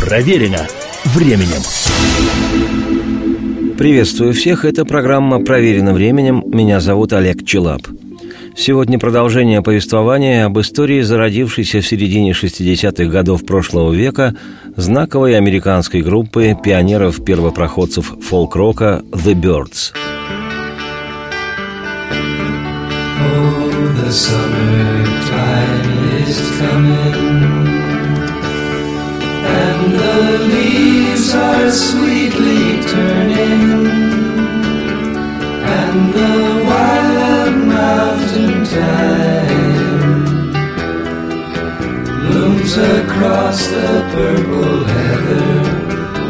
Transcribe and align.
Проверено 0.00 0.66
временем. 1.04 1.62
Приветствую 3.76 4.32
всех, 4.32 4.64
это 4.64 4.86
программа 4.86 5.44
«Проверено 5.44 5.92
временем». 5.92 6.42
Меня 6.46 6.80
зовут 6.80 7.12
Олег 7.12 7.44
Челап. 7.44 7.82
Сегодня 8.56 8.98
продолжение 8.98 9.60
повествования 9.60 10.46
об 10.46 10.58
истории, 10.58 11.02
зародившейся 11.02 11.82
в 11.82 11.86
середине 11.86 12.32
60-х 12.32 13.04
годов 13.10 13.44
прошлого 13.44 13.92
века 13.92 14.34
знаковой 14.74 15.36
американской 15.36 16.00
группы 16.00 16.56
пионеров-первопроходцев 16.62 18.14
фолк-рока 18.22 19.02
«The 19.12 19.34
Birds». 19.34 19.92
Oh, 23.22 24.02
the 24.02 24.10
summertime 24.10 25.84
is 26.26 26.40
coming 26.58 27.09
are 31.34 31.70
sweetly 31.70 32.82
turning 32.82 33.86
And 35.82 36.14
the 36.14 36.64
wild 36.66 37.56
mountain 37.66 38.64
thyme 38.64 40.24
Blooms 42.26 42.76
across 42.76 43.66
the 43.68 43.90
purple 44.14 44.84
heather 44.84 45.50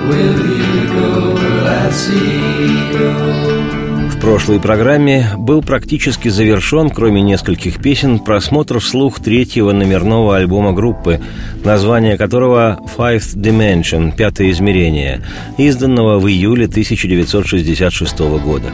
Will 0.09 0.47
you 0.47 0.87
go, 0.87 1.33
lassie, 1.65 2.99
go? 2.99 3.80
Прошлой 4.21 4.61
программе 4.61 5.31
был 5.39 5.63
практически 5.63 6.29
завершен, 6.29 6.91
кроме 6.91 7.23
нескольких 7.23 7.81
песен, 7.81 8.19
просмотр 8.19 8.79
вслух 8.79 9.19
третьего 9.19 9.73
номерного 9.73 10.37
альбома 10.37 10.73
группы, 10.73 11.21
название 11.65 12.19
которого 12.19 12.79
«Fifth 12.97 13.35
Dimension»– 13.35 14.15
«Пятое 14.17 14.51
измерение», 14.51 15.23
изданного 15.57 16.19
в 16.19 16.29
июле 16.29 16.67
1966 16.67 18.19
года. 18.19 18.71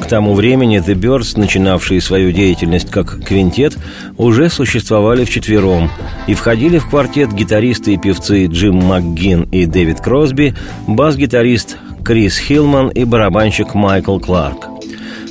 К 0.00 0.06
тому 0.06 0.34
времени 0.34 0.78
The 0.78 0.94
Birds, 0.94 1.38
начинавшие 1.38 2.02
свою 2.02 2.30
деятельность 2.30 2.90
как 2.90 3.24
квинтет, 3.24 3.76
уже 4.18 4.50
существовали 4.50 5.24
вчетвером 5.24 5.90
и 6.26 6.34
входили 6.34 6.78
в 6.78 6.90
квартет 6.90 7.32
гитаристы 7.32 7.94
и 7.94 7.96
певцы 7.96 8.46
Джим 8.46 8.76
МакГин 8.76 9.44
и 9.52 9.64
Дэвид 9.64 10.00
Кросби, 10.00 10.54
бас-гитарист 10.86 11.78
Крис 12.06 12.38
Хилман 12.38 12.90
и 12.90 13.02
барабанщик 13.02 13.74
Майкл 13.74 14.20
Кларк. 14.20 14.68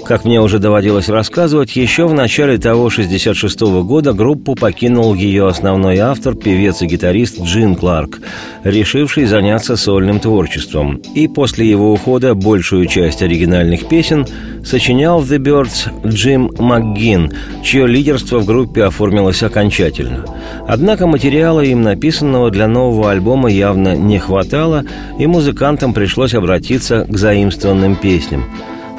Как 0.05 0.25
мне 0.25 0.41
уже 0.41 0.59
доводилось 0.59 1.07
рассказывать, 1.07 1.77
еще 1.77 2.05
в 2.05 2.13
начале 2.13 2.57
того 2.57 2.89
66 2.89 3.61
-го 3.61 3.81
года 3.83 4.11
группу 4.11 4.55
покинул 4.55 5.13
ее 5.13 5.47
основной 5.47 5.99
автор, 5.99 6.35
певец 6.35 6.81
и 6.81 6.85
гитарист 6.85 7.41
Джин 7.41 7.75
Кларк, 7.75 8.19
решивший 8.65 9.23
заняться 9.25 9.77
сольным 9.77 10.19
творчеством. 10.19 10.97
И 11.15 11.29
после 11.29 11.65
его 11.65 11.93
ухода 11.93 12.35
большую 12.35 12.87
часть 12.87 13.23
оригинальных 13.23 13.87
песен 13.87 14.27
сочинял 14.65 15.21
The 15.21 15.37
Birds 15.37 15.89
Джим 16.05 16.51
МакГин, 16.57 17.31
чье 17.63 17.87
лидерство 17.87 18.39
в 18.39 18.45
группе 18.45 18.83
оформилось 18.83 19.43
окончательно. 19.43 20.25
Однако 20.67 21.07
материала 21.07 21.61
им 21.61 21.83
написанного 21.83 22.51
для 22.51 22.67
нового 22.67 23.11
альбома 23.11 23.49
явно 23.49 23.95
не 23.95 24.19
хватало, 24.19 24.83
и 25.19 25.27
музыкантам 25.27 25.93
пришлось 25.93 26.33
обратиться 26.33 27.05
к 27.07 27.17
заимствованным 27.17 27.95
песням. 27.95 28.45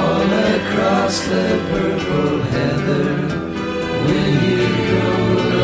all 0.00 0.30
across 0.56 1.14
the 1.30 1.48
purple 1.70 2.36
heather. 2.52 3.08
When 4.04 4.30
you 4.46 4.64
go, 4.92 5.08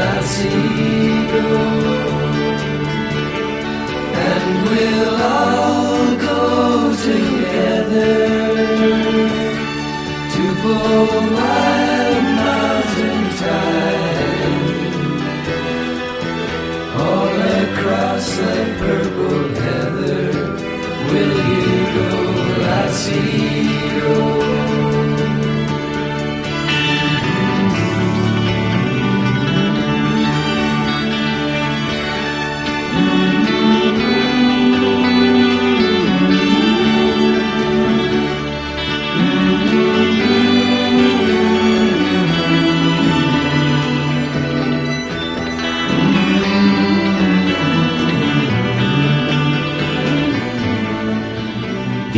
I 0.00 0.16
see 0.32 1.12
go, 1.32 1.46
and 4.30 4.46
we'll 4.64 5.18
all 5.36 6.06
go 6.28 6.40
together 7.08 8.14
to 10.34 10.42
pull 10.62 11.36
wild. 11.36 11.91
violas 18.22 18.78
purple 18.78 19.51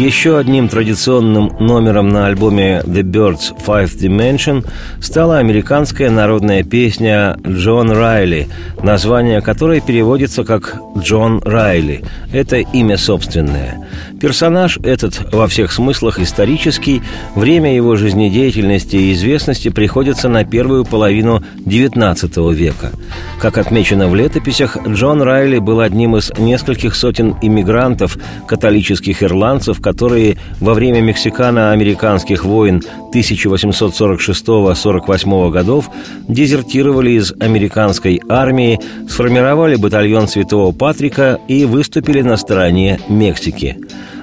Еще 0.04 0.37
одним 0.37 0.69
традиционным 0.69 1.56
номером 1.60 2.10
на 2.10 2.26
альбоме 2.26 2.82
The 2.84 3.00
Birds 3.00 3.56
Five 3.66 3.98
Dimension 3.98 4.62
стала 5.00 5.38
американская 5.38 6.10
народная 6.10 6.62
песня 6.62 7.38
«Джон 7.42 7.91
Райли», 7.91 8.48
название 8.82 9.41
которой 9.41 9.81
переводится 9.81 10.44
как 10.44 10.78
«Джон 10.98 11.41
Райли». 11.42 12.04
Это 12.34 12.56
имя 12.59 12.98
собственное. 12.98 13.82
Персонаж 14.24 14.78
этот 14.82 15.32
во 15.34 15.46
всех 15.48 15.70
смыслах 15.70 16.18
исторический, 16.18 17.02
время 17.34 17.76
его 17.76 17.94
жизнедеятельности 17.94 18.96
и 18.96 19.12
известности 19.12 19.68
приходится 19.68 20.30
на 20.30 20.46
первую 20.46 20.86
половину 20.86 21.42
XIX 21.66 22.54
века. 22.54 22.92
Как 23.38 23.58
отмечено 23.58 24.08
в 24.08 24.14
летописях, 24.14 24.78
Джон 24.88 25.20
Райли 25.20 25.58
был 25.58 25.80
одним 25.80 26.16
из 26.16 26.32
нескольких 26.38 26.94
сотен 26.94 27.36
иммигрантов, 27.42 28.16
католических 28.48 29.22
ирландцев, 29.22 29.82
которые 29.82 30.38
во 30.58 30.72
время 30.72 31.02
мексикано-американских 31.02 32.46
войн 32.46 32.82
1846-48 33.12 35.50
годов 35.50 35.91
дезертировали 36.28 37.10
из 37.10 37.34
американской 37.38 38.22
армии, 38.27 38.80
сформировали 39.06 39.77
батальон 39.77 40.28
Святого 40.28 40.72
Патрика 40.72 41.38
и 41.47 41.66
выступили 41.66 42.22
на 42.22 42.38
стороне 42.38 42.98
Мексики 43.10 43.77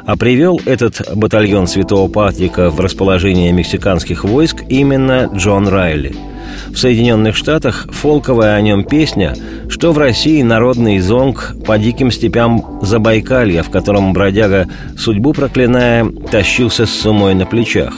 а 0.06 0.18
привел 0.18 0.59
этот 0.65 1.15
батальон 1.15 1.68
Святого 1.68 2.09
Патрика 2.09 2.69
в 2.69 2.80
расположение 2.80 3.51
мексиканских 3.51 4.24
войск 4.24 4.63
именно 4.69 5.30
Джон 5.33 5.68
Райли– 5.68 6.15
в 6.69 6.77
Соединенных 6.77 7.36
Штатах 7.36 7.88
фолковая 7.92 8.56
о 8.56 8.62
нем 8.62 8.83
песня, 8.83 9.36
что 9.69 9.92
в 9.92 9.98
России 9.98 10.42
народный 10.42 11.00
зонг 11.00 11.53
по 11.65 11.77
диким 11.77 12.12
степям 12.12 12.80
Забайкалья, 12.81 13.63
в 13.63 13.69
котором 13.69 14.13
бродяга, 14.13 14.68
судьбу 14.98 15.33
проклиная, 15.33 16.06
тащился 16.31 16.86
с 16.86 16.92
сумой 16.92 17.36
на 17.36 17.45
плечах. 17.45 17.94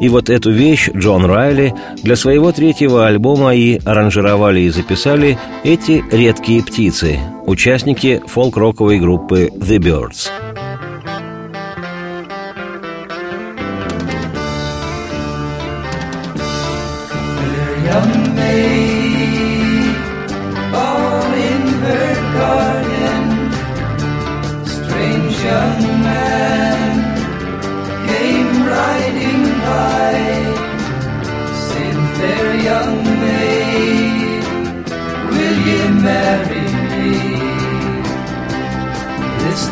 И 0.00 0.08
вот 0.08 0.30
эту 0.30 0.50
вещь 0.50 0.90
Джон 0.94 1.24
Райли 1.24 1.74
для 2.02 2.16
своего 2.16 2.52
третьего 2.52 3.06
альбома 3.06 3.54
и 3.54 3.80
аранжировали 3.84 4.60
и 4.60 4.70
записали 4.70 5.38
эти 5.64 6.04
редкие 6.10 6.62
птицы, 6.62 7.18
участники 7.46 8.22
фолк-роковой 8.26 8.98
группы 8.98 9.50
The 9.54 9.78
Birds. 9.78 10.30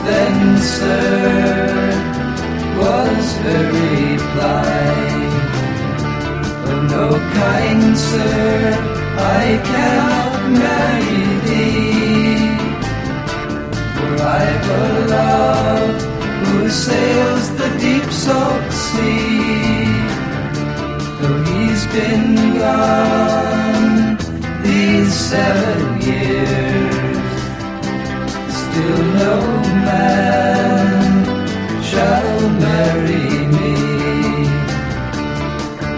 Then, 0.05 0.59
sir, 0.59 1.65
was 2.79 3.37
her 3.37 3.73
reply. 3.73 5.34
No, 6.91 7.09
kind 7.35 7.97
sir, 7.97 8.75
I 9.19 9.45
cannot 9.71 10.35
marry 10.63 11.25
thee. 11.47 12.57
For 13.95 14.13
I've 14.41 14.69
a 14.71 14.85
love 15.17 16.03
who 16.47 16.69
sails 16.69 17.47
the 17.61 17.69
deep 17.85 18.09
salt 18.13 18.73
sea. 18.73 19.85
Though 21.21 21.41
he's 21.51 21.87
been 21.97 22.59
gone 22.59 24.17
these 24.63 25.13
seven 25.13 26.01
years, 26.03 27.27
still 28.61 29.03
no 29.23 29.37
man 29.89 31.25
shall 31.83 32.51
marry. 32.65 33.34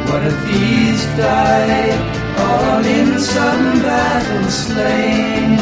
What 0.09 0.23
if 0.25 0.39
these 0.47 1.05
die 1.17 1.91
all 2.39 2.85
in 2.85 3.19
some 3.19 3.83
battle 3.83 4.49
slain? 4.51 5.59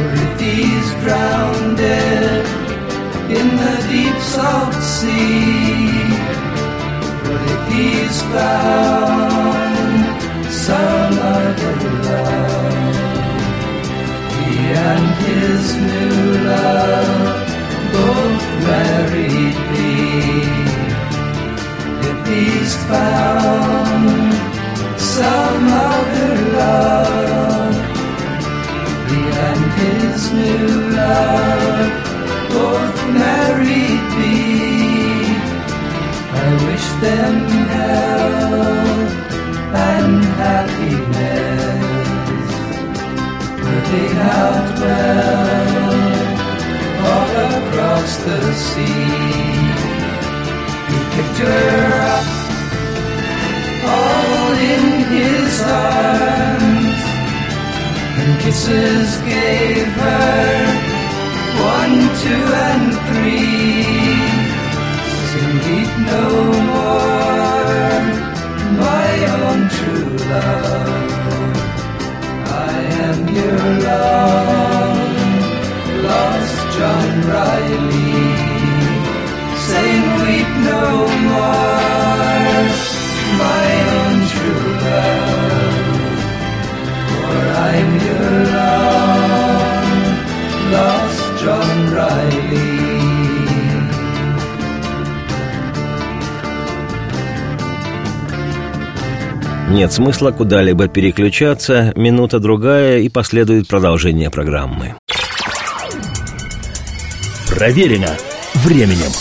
Or 0.00 0.10
if 0.24 0.32
these 0.38 0.90
drowned 1.02 1.80
in 3.38 3.48
the 3.62 3.76
deep 3.88 4.18
salt 4.20 4.74
sea? 4.74 5.92
What 7.26 7.42
if 7.54 7.62
these 7.72 8.18
found 8.34 10.02
some 10.52 11.16
other 11.38 11.76
love? 12.08 12.96
He 14.38 14.54
and 14.90 15.06
his 15.26 15.62
new 15.90 16.20
love 16.50 17.46
both 17.92 18.44
married 18.66 19.56
me 19.72 20.51
he's 22.32 22.74
found 22.90 24.32
some 24.98 25.64
other 25.90 26.34
love. 26.58 27.74
He 29.10 29.20
and 29.48 29.64
his 29.80 30.20
new 30.40 30.68
love 31.00 31.92
both 32.54 32.98
married 33.22 34.04
me. 34.20 34.38
I 36.44 36.48
wish 36.66 36.86
them 37.04 37.36
health 37.76 39.12
and 39.90 40.14
happiness. 40.42 41.82
They 43.90 44.08
now 44.24 44.52
dwell 44.76 45.92
all 47.10 47.32
across 47.50 48.10
the 48.24 48.40
sea 48.54 49.71
picked 51.34 51.48
up 51.48 52.24
all 53.84 54.52
in 54.52 54.84
his 55.16 55.62
arms 55.62 57.00
and 58.20 58.40
kisses 58.40 59.16
gave 59.22 59.86
her 59.86 60.92
one, 61.62 61.96
two, 62.22 62.44
and 62.68 62.86
three. 63.08 63.82
Sing 65.28 65.54
weep 65.66 65.92
no 66.12 66.26
more, 66.70 68.02
my 68.84 69.12
own 69.38 69.60
true 69.76 70.16
love. 70.28 70.90
I 72.46 72.78
am 73.06 73.18
your 73.38 73.62
long 73.88 75.02
lost 76.04 76.58
John 76.76 77.10
Riley 77.28 78.31
weep 80.22 80.50
no 80.70 80.84
more, 81.28 82.62
my 83.42 83.66
own 83.98 84.16
true 84.32 84.68
love, 84.84 86.20
for 87.08 87.40
I'm 87.68 87.90
your 88.06 88.32
long 88.56 89.92
lost 90.72 91.24
John 91.42 91.78
Riley. 91.94 92.72
Нет 99.70 99.90
смысла 99.90 100.32
куда-либо 100.32 100.86
переключаться, 100.88 101.92
минута-другая 101.96 102.98
и 102.98 103.08
последует 103.08 103.68
продолжение 103.68 104.28
программы. 104.30 104.96
Проверено 107.48 108.10
временем. 108.62 109.12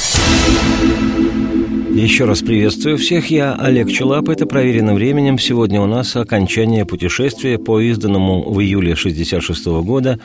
Еще 1.93 2.25
раз 2.25 2.41
приветствую 2.41 2.97
всех. 2.97 3.31
Я 3.31 3.53
Олег 3.53 3.89
Челап. 3.89 4.29
Это 4.29 4.45
«Проверено 4.45 4.93
временем». 4.93 5.38
Сегодня 5.38 5.81
у 5.81 5.88
нас 5.88 6.15
окончание 6.15 6.85
путешествия 6.85 7.57
по 7.57 7.81
изданному 7.81 8.49
в 8.49 8.61
июле 8.61 8.93
1966 8.93 9.65
года 9.85 10.19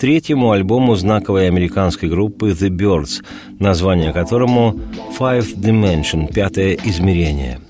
третьему 0.00 0.50
альбому 0.50 0.96
знаковой 0.96 1.46
американской 1.48 2.08
группы 2.08 2.50
The 2.50 2.70
Birds, 2.70 3.22
название 3.58 4.12
которому 4.12 4.80
«Five 5.18 5.54
Dimension»– 5.56 6.32
«Пятое 6.34 6.76
измерение». 6.84 7.60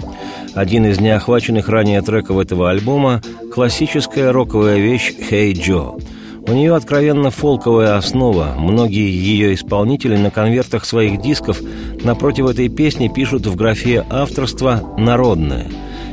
Один 0.55 0.87
из 0.87 1.01
неохваченных 1.01 1.69
ранее 1.69 2.01
треков 2.03 2.39
этого 2.39 2.71
альбома– 2.71 3.21
классическая 3.53 4.33
роковая 4.33 4.79
вещь 4.79 5.13
«Hey 5.31 5.53
Joe», 5.53 6.01
у 6.47 6.53
нее 6.53 6.75
откровенно 6.75 7.31
фолковая 7.31 7.97
основа. 7.97 8.55
Многие 8.59 9.11
ее 9.11 9.55
исполнители 9.55 10.17
на 10.17 10.31
конвертах 10.31 10.85
своих 10.85 11.21
дисков 11.21 11.61
напротив 12.03 12.49
этой 12.49 12.69
песни 12.69 13.09
пишут 13.09 13.47
в 13.47 13.57
графе 13.57 14.05
авторства 14.11 14.95
«народное». 14.99 15.69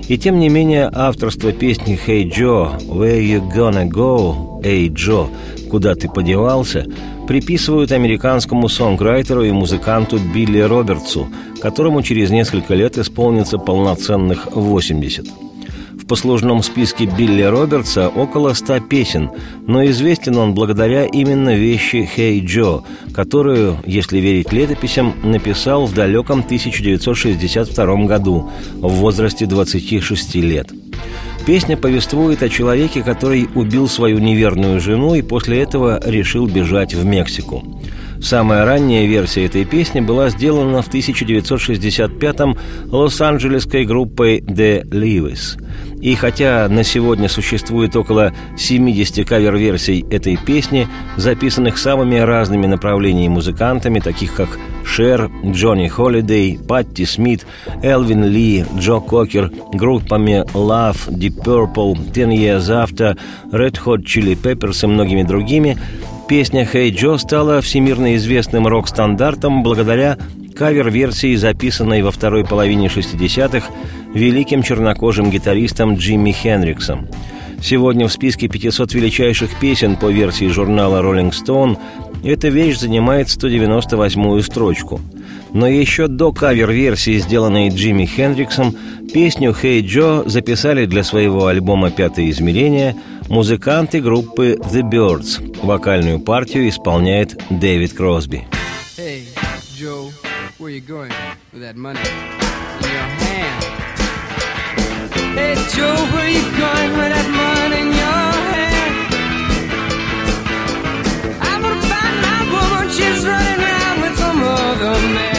И 0.08 0.18
тем 0.18 0.40
не 0.40 0.50
менее 0.50 0.90
авторство 0.92 1.52
песни 1.52 2.00
«Hey 2.07 2.24
Joe», 2.24 2.80
«Where 2.88 3.21
you 3.21 3.48
gonna 3.52 3.88
go?» 3.88 4.62
«Эй, 4.64 4.90
Джо», 4.90 5.28
«Куда 5.69 5.95
ты 5.95 6.09
подевался?» 6.09 6.86
приписывают 7.28 7.92
американскому 7.92 8.68
сонграйтеру 8.69 9.44
и 9.44 9.52
музыканту 9.52 10.18
Билли 10.33 10.62
Робертсу, 10.62 11.28
которому 11.62 12.02
через 12.02 12.31
несколько 12.31 12.74
лет 12.74 12.98
исполнится 12.98 13.59
полноценных 13.59 14.48
80 14.52 15.48
послужном 16.09 16.63
списке 16.63 17.06
Билли 17.06 17.44
Робертса 17.44 18.09
около 18.09 18.54
ста 18.54 18.80
песен, 18.80 19.30
но 19.68 19.85
известен 19.85 20.37
он 20.37 20.56
благодаря 20.56 21.06
именно 21.06 21.56
вещи 21.56 22.09
«Хей 22.16 22.42
hey 22.42 22.45
Джо», 22.45 22.81
которую, 23.13 23.78
если 23.85 24.18
верить 24.18 24.51
летописям, 24.51 25.13
написал 25.23 25.85
в 25.85 25.94
далеком 25.94 26.39
1962 26.39 28.06
году 28.06 28.49
в 28.73 28.89
возрасте 28.89 29.45
26 29.45 30.35
лет. 30.35 30.71
Песня 31.45 31.78
повествует 31.78 32.42
о 32.42 32.49
человеке, 32.49 33.04
который 33.04 33.47
убил 33.54 33.87
свою 33.87 34.18
неверную 34.18 34.81
жену 34.81 35.13
и 35.13 35.21
после 35.21 35.61
этого 35.61 36.01
решил 36.04 36.47
бежать 36.47 36.95
в 36.95 37.06
Мексику. 37.06 37.63
Самая 38.21 38.66
ранняя 38.66 39.06
версия 39.06 39.45
этой 39.45 39.66
песни 39.66 40.02
была 40.02 40.30
сделана 40.30 40.81
в 40.81 40.90
1965-м 40.90 42.57
лос-анджелесской 42.92 43.85
группой 43.85 44.40
The 44.40 44.83
Leaves. 44.83 45.57
И 46.02 46.16
хотя 46.16 46.68
на 46.69 46.83
сегодня 46.83 47.28
существует 47.28 47.95
около 47.95 48.33
70 48.57 49.28
кавер-версий 49.28 50.06
этой 50.09 50.38
песни, 50.38 50.88
записанных 51.18 51.78
самыми 51.78 52.18
разными 52.18 52.68
направлениями 52.68 53.33
музыкантами, 53.33 53.99
таких 53.99 54.33
как 54.33 54.49
Шер, 54.85 55.30
Джонни 55.45 55.88
Холидей, 55.88 56.57
Патти 56.57 57.06
Смит, 57.06 57.45
Элвин 57.83 58.26
Ли, 58.26 58.66
Джо 58.78 58.99
Кокер, 58.99 59.52
группами 59.73 60.45
Love, 60.54 61.09
Deep 61.09 61.44
Purple, 61.44 62.11
Ten 62.14 62.30
Years 62.30 62.69
After, 62.69 63.18
Red 63.52 63.78
Hot 63.85 64.04
Chili 64.04 64.35
Peppers 64.42 64.83
и 64.83 64.88
многими 64.88 65.23
другими, 65.23 65.78
Песня 66.30 66.64
«Хей 66.64 66.92
hey 66.92 66.95
Джо» 66.95 67.18
стала 67.18 67.59
всемирно 67.59 68.16
известным 68.16 68.68
рок-стандартом 68.68 69.64
благодаря 69.64 70.16
кавер-версии, 70.56 71.33
записанной 71.33 72.04
во 72.04 72.12
второй 72.12 72.45
половине 72.45 72.86
60-х 72.86 73.68
великим 74.14 74.62
чернокожим 74.62 75.31
гитаристом 75.31 75.95
Джимми 75.95 76.31
Хенриксом. 76.31 77.07
Сегодня 77.59 78.07
в 78.07 78.14
списке 78.14 78.48
500 78.48 78.94
величайших 78.94 79.59
песен 79.59 79.95
по 79.95 80.12
версии 80.12 80.45
журнала 80.45 81.02
Rolling 81.02 81.31
Stone 81.31 81.80
эта 82.24 82.50
вещь 82.50 82.78
занимает 82.78 83.30
198-ю 83.30 84.44
строчку. 84.44 85.02
Но 85.51 85.68
еще 85.68 86.07
до 86.07 86.31
кавер-версии, 86.31 87.18
сделанной 87.18 87.69
Джимми 87.69 88.06
Хендриксом, 88.06 88.75
песню 89.13 89.51
«Hey 89.51 89.81
Joe» 89.81 90.29
записали 90.29 90.85
для 90.85 91.03
своего 91.03 91.47
альбома 91.47 91.89
«Пятое 91.89 92.29
измерение» 92.29 92.95
музыканты 93.29 94.01
группы 94.01 94.57
The 94.59 94.81
Birds. 94.81 95.39
Вокальную 95.63 96.19
партию 96.19 96.69
исполняет 96.69 97.41
Дэвид 97.49 97.94
Кросби. 97.94 98.47
Hey, 98.97 99.23
Joe, 99.75 100.11
where 100.59 100.69
you 100.69 100.81
going 100.81 101.11
with 101.53 101.61
that 101.61 101.75
money 101.75 101.99
in 101.99 102.89
your 102.91 103.07
hand? 103.21 103.63
Hey, 105.35 105.56
Joe, 105.73 105.95
where 106.13 106.29
you 106.29 106.41
going 106.57 106.91
with 106.97 107.11
that 107.13 107.29
money 107.29 107.81
in 107.81 107.91
your 107.94 108.33
hand? 108.51 108.95
I'm 111.41 111.61
gonna 111.61 111.81
find 111.81 112.15
my 112.21 112.41
woman, 112.51 112.89
she's 112.91 113.25
running 113.25 113.61
around 113.63 114.01
with 114.01 114.18
some 114.18 114.44
other 114.44 114.99
man. 115.13 115.39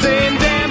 same 0.00 0.38
day. 0.38 0.61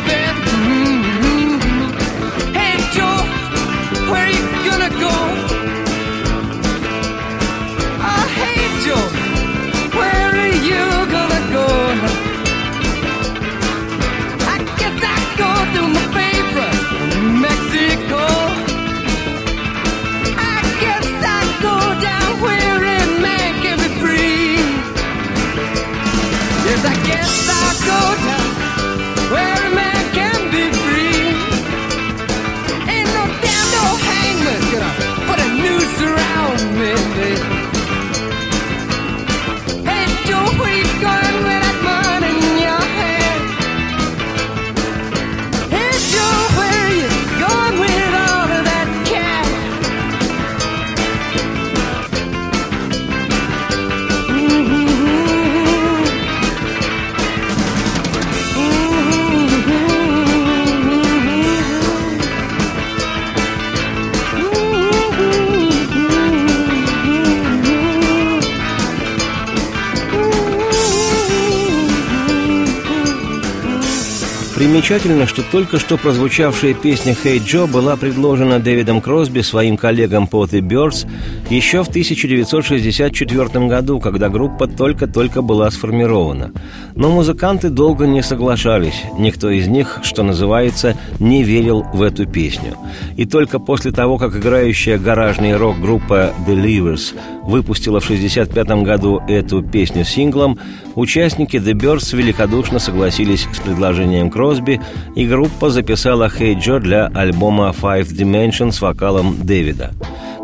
Примечательно, 74.91 75.25
что 75.25 75.41
только 75.41 75.79
что 75.79 75.95
прозвучавшая 75.95 76.74
песня 76.74 77.13
«Hey 77.13 77.38
Joe» 77.38 77.65
была 77.65 77.95
предложена 77.95 78.60
Дэвидом 78.60 79.00
Кросби 79.00 79.39
своим 79.39 79.77
коллегам 79.77 80.27
по 80.27 80.43
The 80.43 80.60
Birds 80.60 81.07
еще 81.51 81.84
в 81.84 81.89
1964 81.89 83.67
году, 83.67 84.00
когда 84.00 84.29
группа 84.29 84.67
только-только 84.67 85.41
была 85.41 85.70
сформирована. 85.70 86.53
Но 86.96 87.12
музыканты 87.12 87.70
долго 87.70 88.08
не 88.08 88.24
соглашались, 88.24 89.03
никто 89.17 89.50
из 89.50 89.67
них, 89.67 90.00
что 90.01 90.24
называется, 90.24 90.96
не 91.20 91.43
верил 91.43 91.86
в 91.93 92.03
эту 92.03 92.25
песню. 92.25 92.77
И 93.17 93.25
только 93.25 93.60
после 93.60 93.91
того, 93.91 94.17
как 94.17 94.34
играющая 94.34 94.98
гаражный 94.98 95.58
рок-группа 95.58 96.34
The 96.48 96.55
Leavers 96.55 97.15
выпустила 97.43 98.00
в 98.00 98.05
1965 98.05 98.84
году 98.86 99.22
эту 99.27 99.62
песню 99.62 100.05
синглом, 100.05 100.58
участники 100.96 101.58
The 101.58 101.74
Birds 101.74 102.15
великодушно 102.15 102.79
согласились 102.79 103.46
с 103.51 103.60
предложением 103.60 104.29
Кросби, 104.29 104.79
и 105.15 105.27
группа 105.27 105.70
записала 105.70 106.29
«Hey 106.29 106.55
Joe» 106.55 106.79
для 106.79 107.08
альбома 107.08 107.75
«Five 107.77 108.08
Dimensions» 108.08 108.72
с 108.72 108.81
вокалом 108.81 109.36
Дэвида. 109.43 109.91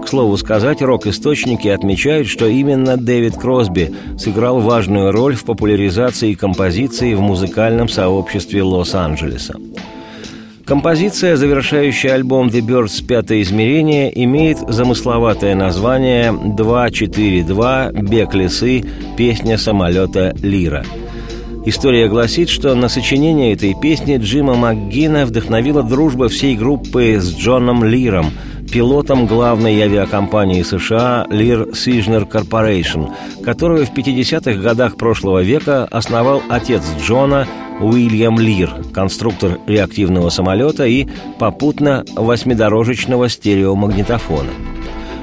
К 0.07 0.09
слову 0.09 0.37
сказать, 0.37 0.81
рок-источники 0.81 1.67
отмечают, 1.67 2.29
что 2.29 2.47
именно 2.47 2.95
Дэвид 2.95 3.35
Кросби 3.35 3.93
сыграл 4.17 4.61
важную 4.61 5.11
роль 5.11 5.35
в 5.35 5.43
популяризации 5.43 6.33
композиции 6.33 7.13
в 7.13 7.19
музыкальном 7.19 7.89
сообществе 7.89 8.63
Лос-Анджелеса. 8.63 9.55
Композиция, 10.63 11.35
завершающая 11.35 12.13
альбом 12.13 12.47
The 12.47 12.61
Birds 12.61 13.05
«Пятое 13.05 13.41
измерение», 13.41 14.09
имеет 14.23 14.59
замысловатое 14.59 15.55
название 15.55 16.31
«242. 16.31 18.01
Бег 18.09 18.33
лисы. 18.33 18.85
Песня 19.17 19.57
самолета 19.57 20.33
Лира». 20.41 20.85
История 21.65 22.07
гласит, 22.07 22.47
что 22.47 22.73
на 22.75 22.87
сочинение 22.87 23.51
этой 23.51 23.73
песни 23.73 24.15
Джима 24.15 24.55
МакГина 24.55 25.25
вдохновила 25.25 25.83
дружба 25.83 26.29
всей 26.29 26.55
группы 26.55 27.17
с 27.19 27.35
Джоном 27.35 27.83
Лиром, 27.83 28.27
пилотом 28.71 29.27
главной 29.27 29.81
авиакомпании 29.81 30.61
США 30.63 31.25
Lear 31.29 31.75
Сижнер 31.75 32.23
Corporation, 32.23 33.09
которую 33.43 33.85
в 33.85 33.93
50-х 33.93 34.61
годах 34.61 34.97
прошлого 34.97 35.41
века 35.41 35.85
основал 35.85 36.41
отец 36.49 36.83
Джона– 37.01 37.47
Уильям 37.79 38.39
Лир, 38.39 38.71
конструктор 38.93 39.59
реактивного 39.67 40.29
самолета 40.29 40.85
и 40.85 41.07
попутно 41.37 42.03
восьмидорожечного 42.15 43.29
стереомагнитофона. 43.29 44.49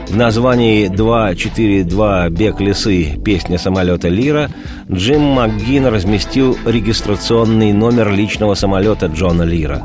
В 0.08 0.16
названии 0.16 0.88
«242 0.88 2.30
Бег 2.30 2.60
лисы. 2.60 3.18
Песня 3.24 3.58
самолета 3.58 4.08
Лира» 4.08 4.50
Джим 4.90 5.22
МакГин 5.22 5.86
разместил 5.86 6.56
регистрационный 6.66 7.72
номер 7.72 8.12
личного 8.12 8.54
самолета 8.54 9.06
Джона 9.06 9.42
Лира. 9.42 9.82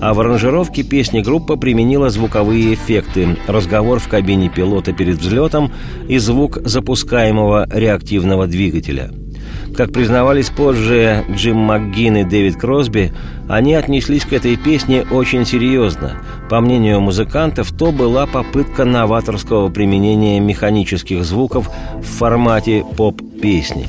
А 0.00 0.14
в 0.14 0.20
аранжировке 0.20 0.82
песни 0.82 1.20
группа 1.20 1.56
применила 1.56 2.08
звуковые 2.08 2.74
эффекты, 2.74 3.36
разговор 3.46 3.98
в 3.98 4.08
кабине 4.08 4.48
пилота 4.48 4.92
перед 4.92 5.18
взлетом 5.18 5.72
и 6.08 6.18
звук 6.18 6.58
запускаемого 6.64 7.68
реактивного 7.70 8.46
двигателя– 8.46 9.10
как 9.76 9.92
признавались 9.92 10.50
позже 10.50 11.24
Джим 11.30 11.58
МакГин 11.58 12.18
и 12.18 12.24
Дэвид 12.24 12.56
Кросби, 12.56 13.12
они 13.48 13.74
отнеслись 13.74 14.24
к 14.24 14.32
этой 14.32 14.56
песне 14.56 15.04
очень 15.10 15.46
серьезно. 15.46 16.22
По 16.50 16.60
мнению 16.60 17.00
музыкантов, 17.00 17.72
то 17.72 17.92
была 17.92 18.26
попытка 18.26 18.84
новаторского 18.84 19.68
применения 19.68 20.40
механических 20.40 21.24
звуков 21.24 21.70
в 22.00 22.06
формате 22.06 22.84
поп-песни. 22.96 23.86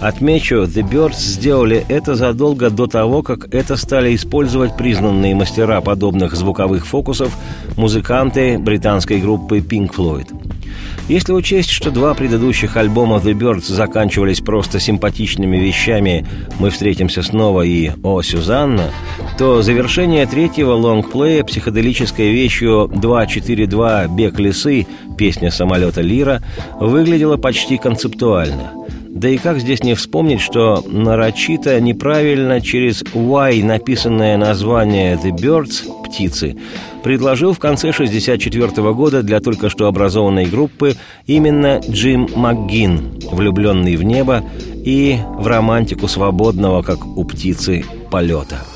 Отмечу, 0.00 0.62
The 0.62 0.82
Birds 0.82 1.18
сделали 1.18 1.84
это 1.88 2.14
задолго 2.14 2.70
до 2.70 2.86
того, 2.86 3.22
как 3.22 3.54
это 3.54 3.76
стали 3.76 4.14
использовать 4.14 4.76
признанные 4.76 5.34
мастера 5.34 5.80
подобных 5.80 6.34
звуковых 6.34 6.86
фокусов 6.86 7.36
музыканты 7.76 8.58
британской 8.58 9.20
группы 9.20 9.58
Pink 9.58 9.94
Floyd– 9.94 10.26
если 11.08 11.32
учесть, 11.32 11.70
что 11.70 11.90
два 11.90 12.14
предыдущих 12.14 12.76
альбома 12.76 13.16
The 13.16 13.32
Birds 13.32 13.72
заканчивались 13.72 14.40
просто 14.40 14.80
симпатичными 14.80 15.56
вещами 15.56 16.26
«Мы 16.58 16.70
встретимся 16.70 17.22
снова» 17.22 17.62
и 17.62 17.90
«О, 18.02 18.22
Сюзанна», 18.22 18.90
то 19.38 19.62
завершение 19.62 20.26
третьего 20.26 20.72
лонгплея 20.72 21.44
психоделической 21.44 22.30
вещью 22.30 22.90
«242. 22.92 24.14
Бег 24.14 24.38
лисы» 24.38 24.86
песня 25.18 25.50
самолета 25.50 26.00
Лира 26.00 26.42
выглядело 26.80 27.36
почти 27.36 27.78
концептуально– 27.78 28.72
Да 29.14 29.28
и 29.28 29.36
как 29.36 29.60
здесь 29.60 29.82
не 29.82 29.94
вспомнить, 29.94 30.40
что 30.40 30.82
нарочито 30.86 31.78
неправильно 31.80 32.62
через 32.62 33.04
Y 33.12 33.62
написанное 33.62 34.38
название 34.38 35.16
«The 35.22 35.32
Birds»– 35.32 35.82
«Птицы» 36.04 36.56
предложил 37.04 37.52
в 37.52 37.58
конце 37.58 37.90
1964 37.90 38.92
года 38.94 39.22
для 39.22 39.40
только 39.40 39.68
что 39.68 39.86
образованной 39.86 40.46
группы 40.46 40.96
именно 41.26 41.80
Джим 41.86 42.26
МакГин, 42.34 43.20
влюбленный 43.30 43.96
в 43.96 44.02
небо 44.02 44.42
и 44.82 45.18
в 45.38 45.46
романтику 45.46 46.08
свободного, 46.08 46.80
как 46.80 47.06
у 47.06 47.22
птицы, 47.24 47.84
полета– 48.10 48.64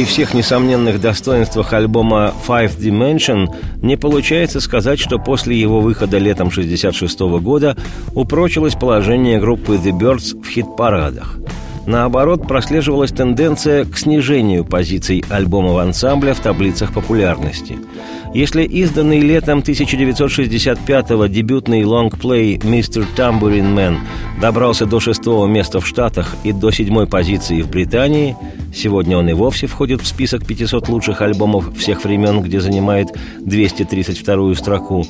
При 0.00 0.06
всех 0.06 0.32
несомненных 0.32 0.98
достоинствах 0.98 1.74
альбома 1.74 2.32
Five 2.48 2.78
Dimension 2.78 3.54
не 3.82 3.98
получается 3.98 4.58
сказать, 4.58 4.98
что 4.98 5.18
после 5.18 5.60
его 5.60 5.82
выхода 5.82 6.16
летом 6.16 6.48
1966 6.48 7.20
года 7.42 7.76
упрочилось 8.14 8.74
положение 8.74 9.38
группы 9.38 9.74
The 9.74 9.90
Birds 9.90 10.42
в 10.42 10.48
хит-парадах. 10.48 11.36
Наоборот, 11.84 12.48
прослеживалась 12.48 13.10
тенденция 13.10 13.84
к 13.84 13.98
снижению 13.98 14.64
позиций 14.64 15.22
альбома 15.28 15.82
ансамбля 15.82 16.32
в 16.32 16.40
таблицах 16.40 16.94
популярности– 16.94 17.76
если 18.32 18.62
изданный 18.62 19.18
летом 19.18 19.58
1965-го 19.58 21.26
дебютный 21.26 21.84
лонгплей 21.84 22.60
«Мистер 22.62 23.04
Tambourine 23.16 23.74
Man» 23.74 23.96
добрался 24.40 24.86
до 24.86 25.00
шестого 25.00 25.48
места 25.48 25.80
в 25.80 25.86
Штатах 25.86 26.36
и 26.44 26.52
до 26.52 26.70
седьмой 26.70 27.08
позиции 27.08 27.60
в 27.60 27.68
Британии, 27.68 28.36
сегодня 28.74 29.16
он 29.16 29.28
и 29.28 29.32
вовсе 29.32 29.66
входит 29.66 30.00
в 30.00 30.06
список 30.06 30.46
500 30.46 30.88
лучших 30.88 31.22
альбомов 31.22 31.76
всех 31.76 32.04
времен, 32.04 32.42
где 32.42 32.60
занимает 32.60 33.08
232-ю 33.40 34.54
строку, 34.54 35.04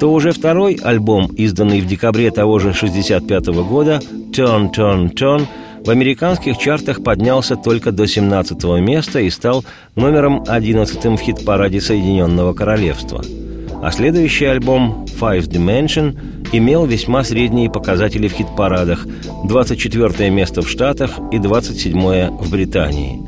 то 0.00 0.12
уже 0.12 0.32
второй 0.32 0.74
альбом, 0.74 1.26
изданный 1.26 1.80
в 1.80 1.86
декабре 1.86 2.30
того 2.30 2.58
же 2.58 2.72
65 2.72 3.48
-го 3.48 3.64
года 3.64 4.00
«Turn, 4.32 4.72
Turn, 4.72 5.14
Turn», 5.14 5.46
в 5.84 5.90
американских 5.90 6.58
чартах 6.58 7.04
поднялся 7.04 7.54
только 7.54 7.92
до 7.92 8.08
17 8.08 8.80
места 8.80 9.20
и 9.20 9.30
стал 9.30 9.64
номером 9.94 10.42
11 10.48 11.04
в 11.04 11.18
хит-параде 11.18 11.80
Соединенного 11.80 12.54
Королевства. 12.54 13.22
А 13.82 13.90
следующий 13.92 14.46
альбом 14.46 15.06
«Five 15.20 15.48
Dimension» 15.48 16.18
имел 16.52 16.86
весьма 16.86 17.24
средние 17.24 17.70
показатели 17.70 18.28
в 18.28 18.32
хит-парадах– 18.32 19.06
24 19.44 20.30
место 20.30 20.62
в 20.62 20.68
Штатах 20.68 21.18
и 21.30 21.38
27 21.38 22.30
в 22.38 22.50
Британии. 22.50 23.22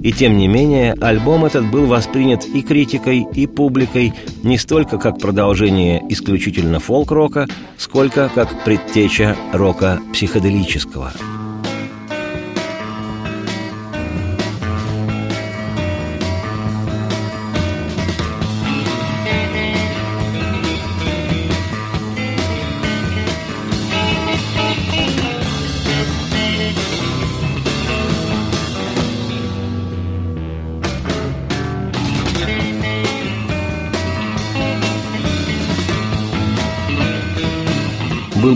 И 0.00 0.12
тем 0.12 0.36
не 0.36 0.48
менее, 0.48 0.94
альбом 1.00 1.46
этот 1.46 1.70
был 1.70 1.86
воспринят 1.86 2.44
и 2.44 2.62
критикой, 2.62 3.26
и 3.34 3.46
публикой 3.46 4.12
не 4.42 4.58
столько 4.58 4.98
как 4.98 5.18
продолжение 5.18 6.02
исключительно 6.10 6.78
фолк-рока, 6.78 7.48
сколько 7.78 8.30
как 8.34 8.64
предтеча 8.64 9.36
рока 9.52 10.00
психоделического– 10.12 11.12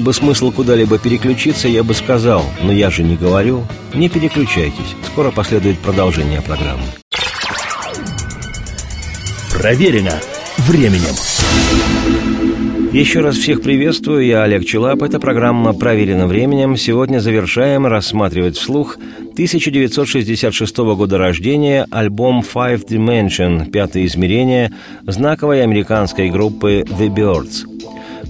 бы 0.09 0.15
смысл 0.15 0.51
куда-либо 0.51 0.99
переключиться, 0.99 1.69
я 1.69 1.85
бы 1.85 1.93
сказал, 1.93 2.43
но 2.63 2.73
я 2.73 2.89
же 2.89 3.03
не 3.03 3.15
говорю. 3.15 3.67
Не 3.93 4.09
переключайтесь, 4.09 4.97
скоро 5.05 5.31
последует 5.31 5.79
продолжение 5.81 6.41
программы. 6.41 6.85
Проверено 9.53 10.15
временем. 10.67 11.15
Еще 12.91 13.21
раз 13.21 13.37
всех 13.37 13.61
приветствую, 13.61 14.25
я 14.25 14.45
Олег 14.45 14.65
Челап. 14.65 15.03
Эта 15.03 15.21
программа 15.21 15.75
«Проверено 15.75 16.27
временем». 16.27 16.79
Сегодня 16.79 17.19
завершаем 17.19 17.87
рассматривать 17.87 18.57
вслух 18.57 18.97
1966 19.33 20.79
года 20.79 21.19
рождения 21.19 21.87
альбом 21.91 22.41
Five 22.43 22.87
Dimension, 22.89 23.71
пятое 23.71 24.07
измерение, 24.07 24.73
знаковой 25.03 25.63
американской 25.63 26.31
группы 26.31 26.87
The 26.89 27.15
Birds– 27.15 27.67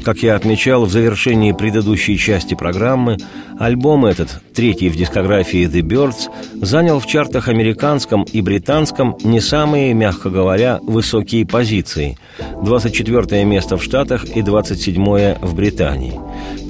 как 0.09 0.23
я 0.23 0.37
отмечал 0.37 0.87
в 0.87 0.91
завершении 0.91 1.53
предыдущей 1.53 2.17
части 2.17 2.55
программы, 2.55 3.19
альбом 3.59 4.07
этот, 4.07 4.41
третий 4.55 4.89
в 4.89 4.97
дискографии 4.97 5.69
The 5.69 5.83
Birds, 5.83 6.31
занял 6.65 6.99
в 6.99 7.07
чартах 7.07 7.49
американском 7.49 8.23
и 8.23 8.41
британском 8.41 9.19
не 9.23 9.41
самые, 9.41 9.93
мягко 9.93 10.31
говоря, 10.31 10.81
высокие 10.83 11.45
позиции– 11.45 12.17
24 12.63 13.45
место 13.45 13.77
в 13.77 13.85
Штатах 13.85 14.25
и 14.25 14.41
27 14.41 15.35
в 15.43 15.55
Британии. 15.55 16.19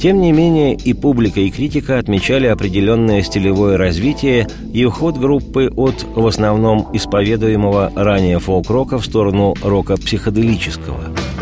Тем 0.03 0.21
не 0.21 0.33
менее, 0.33 0.75
и 0.75 0.93
публика, 0.93 1.39
и 1.39 1.51
критика 1.51 1.99
отмечали 1.99 2.49
определенное 2.49 3.23
стилевое 3.23 3.77
развитие 3.77 4.49
и 4.75 4.85
уход 4.85 5.17
группы 5.17 5.71
от, 5.77 6.05
в 6.17 6.27
основном, 6.27 6.89
исповедуемого 6.93 7.93
ранее 7.95 8.41
фолк-рока 8.41 8.99
в 8.99 9.05
сторону 9.05 9.55
рока 9.63 9.97
психоделического– 9.97 11.05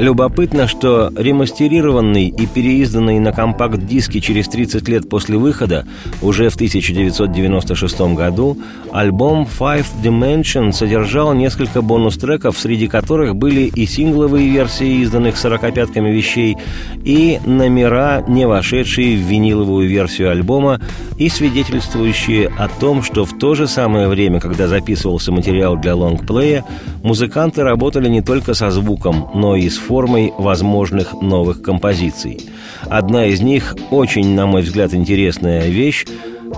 Любопытно, 0.00 0.66
что 0.66 1.12
ремастерированный 1.14 2.28
и 2.28 2.46
переизданный 2.46 3.18
на 3.18 3.32
компакт-диске 3.32 4.22
через 4.22 4.48
30 4.48 4.88
лет 4.88 5.10
после 5.10 5.36
выхода, 5.36 5.86
уже 6.22 6.48
в 6.48 6.54
1996 6.54 8.00
году, 8.14 8.56
альбом 8.92 9.46
Five 9.46 9.84
Dimension 10.02 10.72
содержал 10.72 11.34
несколько 11.34 11.82
бонус-треков, 11.82 12.58
среди 12.58 12.88
которых 12.88 13.36
были 13.36 13.64
и 13.66 13.84
сингловые 13.84 14.48
версии 14.48 15.02
изданных 15.02 15.36
сорокопятками 15.36 16.08
вещей, 16.08 16.56
и 17.04 17.38
номера, 17.44 18.24
не 18.26 18.46
вошедшие 18.46 19.18
в 19.18 19.20
виниловую 19.20 19.86
версию 19.86 20.30
альбома, 20.30 20.80
и 21.18 21.28
свидетельствующие 21.28 22.50
о 22.58 22.68
том, 22.68 23.02
что 23.02 23.26
в 23.26 23.36
то 23.36 23.54
же 23.54 23.68
самое 23.68 24.08
время, 24.08 24.40
когда 24.40 24.66
записывался 24.66 25.30
материал 25.30 25.76
для 25.76 25.94
лонгплея, 25.94 26.64
музыканты 27.02 27.62
работали 27.62 28.08
не 28.08 28.22
только 28.22 28.54
со 28.54 28.70
звуком, 28.70 29.28
но 29.34 29.56
и 29.56 29.68
с 29.68 29.76
формой 29.90 30.32
возможных 30.38 31.20
новых 31.20 31.62
композиций. 31.62 32.38
Одна 32.82 33.26
из 33.26 33.40
них, 33.40 33.74
очень, 33.90 34.36
на 34.36 34.46
мой 34.46 34.62
взгляд, 34.62 34.94
интересная 34.94 35.66
вещь, 35.66 36.06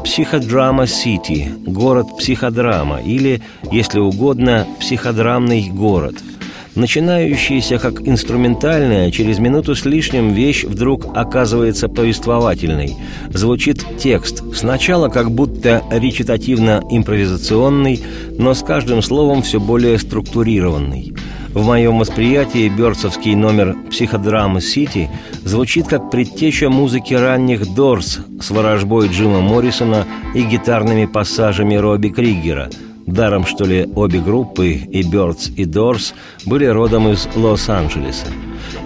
Психодрама 0.05 0.87
Сити, 0.87 1.51
город 1.67 2.09
психодрама, 2.19 3.01
или, 3.01 3.41
если 3.71 4.01
угодно, 4.01 4.67
психодрамный 4.81 5.71
город– 5.71 6.17
Начинающаяся 6.75 7.79
как 7.79 8.09
инструментальная, 8.09 9.11
через 9.11 9.39
минуту 9.39 9.75
с 9.75 9.85
лишним 9.85 10.33
вещь 10.33 10.65
вдруг 10.65 11.15
оказывается 11.15 11.89
повествовательной. 11.89 12.97
Звучит 13.29 13.85
текст, 13.99 14.43
сначала 14.55 15.11
как 15.11 15.31
будто 15.31 15.83
речитативно-импровизационный, 15.91 18.01
но 18.39 18.55
с 18.55 18.63
каждым 18.63 19.03
словом 19.03 19.43
все 19.43 19.61
более 19.61 19.99
структурированный. 19.99 21.13
В 21.53 21.65
моем 21.65 21.99
восприятии 21.99 22.69
бёрдсовский 22.69 23.35
номер 23.35 23.77
«Психодрамы 23.91 24.61
Сити» 24.61 25.11
звучит 25.45 25.87
как 25.87 26.11
предтеча 26.11 26.71
музыки 26.71 27.15
ранних 27.15 27.75
«Дорс» 27.75 28.21
с 28.41 28.51
ворожбой 28.51 29.09
Джима 29.09 29.41
Моррисона 29.41 30.07
и 30.35 30.43
гитарными 30.43 31.07
пассажами 31.07 31.75
Робби 31.77 32.09
Кригера– 32.09 32.71
Даром, 33.07 33.45
что 33.47 33.65
ли, 33.65 33.89
обе 33.95 34.21
группы, 34.21 34.71
и 34.71 35.03
Бёрдс, 35.03 35.49
и 35.57 35.65
Дорс, 35.65 36.15
были 36.47 36.67
родом 36.67 37.09
из 37.09 37.29
Лос-Анджелеса. 37.35 38.27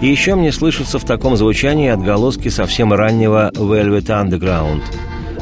И 0.01 0.07
еще 0.07 0.35
мне 0.35 0.51
слышатся 0.51 0.99
в 0.99 1.05
таком 1.05 1.37
звучании 1.37 1.89
отголоски 1.89 2.49
совсем 2.49 2.93
раннего 2.93 3.51
Velvet 3.53 4.07
Underground. 4.07 4.81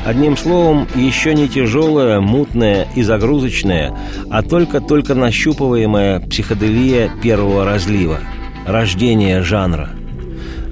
Одним 0.05 0.37
словом, 0.37 0.87
еще 0.95 1.33
не 1.33 1.49
тяжелая, 1.49 2.21
мутная 2.21 2.87
и 2.95 3.01
загрузочная, 3.01 3.97
а 4.29 4.43
только-только 4.43 5.15
нащупываемая 5.15 6.19
психоделия 6.19 7.09
первого 7.21 7.65
разлива, 7.65 8.19
рождение 8.65 9.41
жанра– 9.41 9.89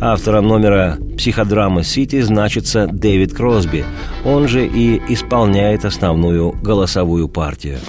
Автором 0.05 0.47
номера 0.49 0.97
«Психодрамы 1.17 1.85
Сити» 1.85 2.19
значится 2.19 2.87
Дэвид 2.87 3.33
Кросби. 3.33 3.85
Он 4.25 4.49
же 4.49 4.67
и 4.67 5.01
исполняет 5.07 5.85
основную 5.85 6.51
голосовую 6.51 7.29
партию. 7.29 7.79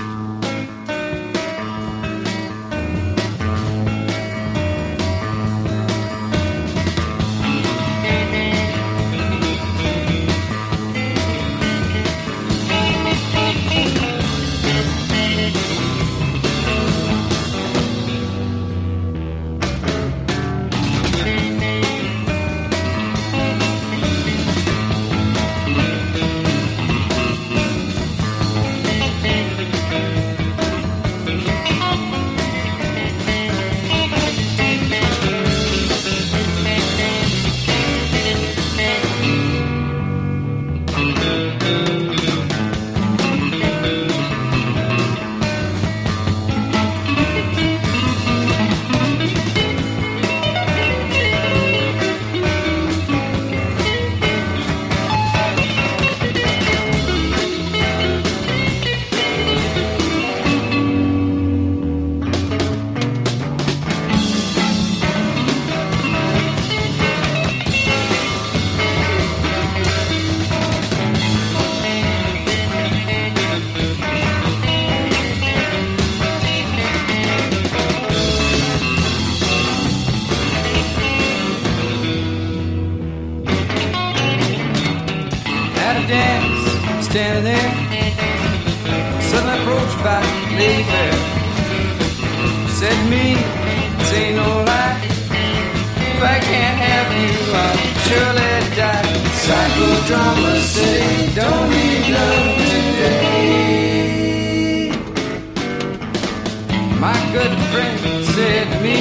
My 107.04 107.20
good 107.34 107.52
friend 107.70 108.00
said 108.32 108.64
to 108.72 108.78
me, 108.80 108.98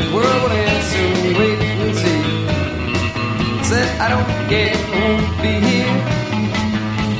the 0.00 0.08
world 0.14 0.40
will 0.42 0.56
end 0.56 0.82
soon, 0.90 1.36
wait 1.36 1.60
and 1.60 1.94
see. 2.00 2.22
Said, 3.68 3.88
I 4.00 4.02
don't 4.08 4.30
care, 4.48 4.76
won't 4.96 5.28
be 5.42 5.52
here. 5.68 5.96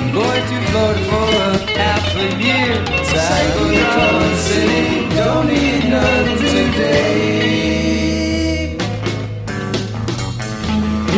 I'm 0.01 0.09
going 0.16 0.44
to 0.49 0.57
Florida 0.70 1.03
for 1.11 1.29
a 1.37 1.53
half 1.77 2.07
a 2.16 2.27
year. 2.46 2.72
Cyclone 3.12 4.37
City, 4.49 4.85
don't 5.14 5.46
need 5.53 5.83
none 5.90 6.31
today. 6.55 7.61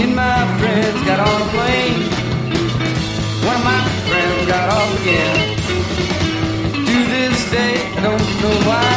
And 0.01 0.13
my 0.17 0.41
friends 0.59 1.01
got 1.07 1.21
on 1.21 1.39
a 1.47 1.49
plane. 1.55 2.03
One 3.47 3.57
of 3.61 3.65
my 3.73 3.81
friends 4.11 4.41
got 4.51 4.65
off 4.75 4.91
again 5.03 5.38
don't 8.07 8.29
know 8.43 8.57
why. 8.69 8.91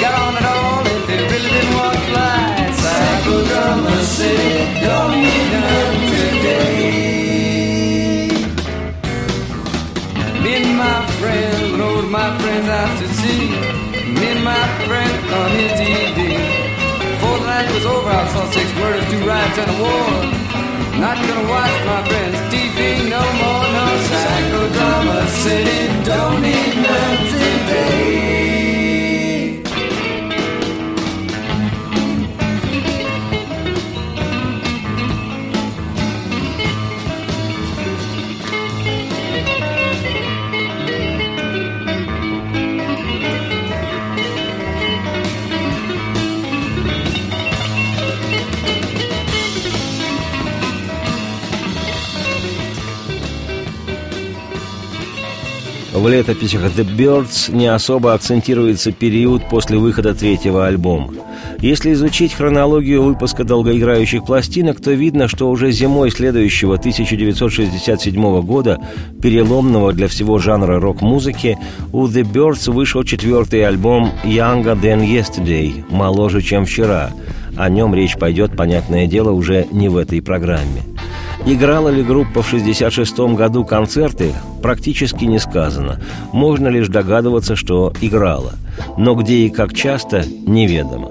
Got 0.00 0.14
on 0.24 0.32
it 0.40 0.46
all 0.54 0.82
if 0.96 1.08
it 1.14 1.20
really 1.32 1.50
didn't 1.56 1.74
want 1.74 1.94
to 1.96 2.02
fly. 2.10 2.36
Cycle 2.84 3.42
city, 4.04 4.54
don't 4.84 5.12
need 5.24 5.46
none 5.54 5.96
today. 6.12 7.24
Me 10.42 10.50
and 10.60 10.72
my 10.76 10.98
friend 11.18 11.78
rode 11.80 12.08
my 12.10 12.28
friend's 12.38 12.68
out 12.68 12.92
to 13.00 13.06
see. 13.20 13.42
Me 14.16 14.26
and 14.34 14.42
my 14.44 14.64
friend 14.86 15.14
on 15.40 15.50
his 15.58 15.72
TV. 15.80 16.18
Before 17.12 17.38
the 17.40 17.46
night 17.46 17.68
was 17.74 17.86
over, 17.86 18.10
I 18.10 18.24
saw 18.32 18.44
six 18.50 18.66
murders, 18.78 19.06
two 19.10 19.22
riots, 19.26 19.58
and 19.62 19.70
a 19.74 19.76
war. 19.84 20.44
Not 21.04 21.16
gonna 21.26 21.48
watch 21.54 21.76
my 21.90 22.00
friends 22.08 22.36
TV 22.52 22.78
no 23.10 23.22
more, 23.40 23.66
no 23.78 23.86
psychodrama 24.08 25.18
city, 25.42 25.80
don't 26.04 26.40
need 26.42 26.74
nothing 26.76 27.33
day. 27.66 28.33
В 56.04 56.06
летописях 56.06 56.60
The 56.76 56.84
Birds 56.84 57.50
не 57.50 57.66
особо 57.66 58.12
акцентируется 58.12 58.92
период 58.92 59.48
после 59.48 59.78
выхода 59.78 60.12
третьего 60.12 60.66
альбома. 60.66 61.14
Если 61.62 61.94
изучить 61.94 62.34
хронологию 62.34 63.02
выпуска 63.02 63.42
долгоиграющих 63.42 64.26
пластинок, 64.26 64.82
то 64.82 64.90
видно, 64.90 65.28
что 65.28 65.48
уже 65.48 65.72
зимой 65.72 66.10
следующего 66.10 66.74
1967 66.74 68.42
года, 68.42 68.78
переломного 69.22 69.94
для 69.94 70.06
всего 70.08 70.38
жанра 70.38 70.78
рок-музыки, 70.78 71.56
у 71.90 72.06
The 72.06 72.20
Birds 72.30 72.70
вышел 72.70 73.02
четвертый 73.02 73.66
альбом 73.66 74.12
«Younger 74.24 74.78
Than 74.78 75.08
Yesterday»– 75.08 75.84
«Моложе, 75.88 76.42
чем 76.42 76.66
вчера». 76.66 77.12
О 77.56 77.70
нем 77.70 77.94
речь 77.94 78.18
пойдет, 78.18 78.54
понятное 78.54 79.06
дело, 79.06 79.30
уже 79.30 79.66
не 79.70 79.88
в 79.88 79.96
этой 79.96 80.20
программе– 80.20 80.82
Играла 81.46 81.90
ли 81.90 82.02
группа 82.02 82.40
в 82.40 82.48
1966 82.48 83.36
году 83.36 83.66
концерты, 83.66 84.32
практически 84.62 85.26
не 85.26 85.38
сказано. 85.38 86.00
Можно 86.32 86.68
лишь 86.68 86.88
догадываться, 86.88 87.54
что 87.54 87.92
играла. 88.00 88.54
Но 88.96 89.14
где 89.14 89.34
и 89.34 89.50
как 89.50 89.74
часто, 89.74 90.24
неведомо. 90.46 91.10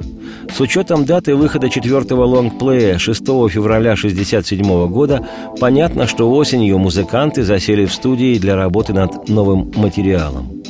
С 0.51 0.59
учетом 0.59 1.05
даты 1.05 1.35
выхода 1.35 1.69
четвертого 1.69 2.25
лонгплея 2.25 2.97
6 2.97 3.23
февраля 3.23 3.93
1967 3.93 4.87
года, 4.87 5.27
понятно, 5.59 6.07
что 6.07 6.31
осенью 6.31 6.79
музыканты 6.79 7.43
засели 7.43 7.85
в 7.85 7.93
студии 7.93 8.39
для 8.39 8.55
работы 8.55 8.91
над 8.93 9.29
новым 9.29 9.71
материалом. 9.75 10.63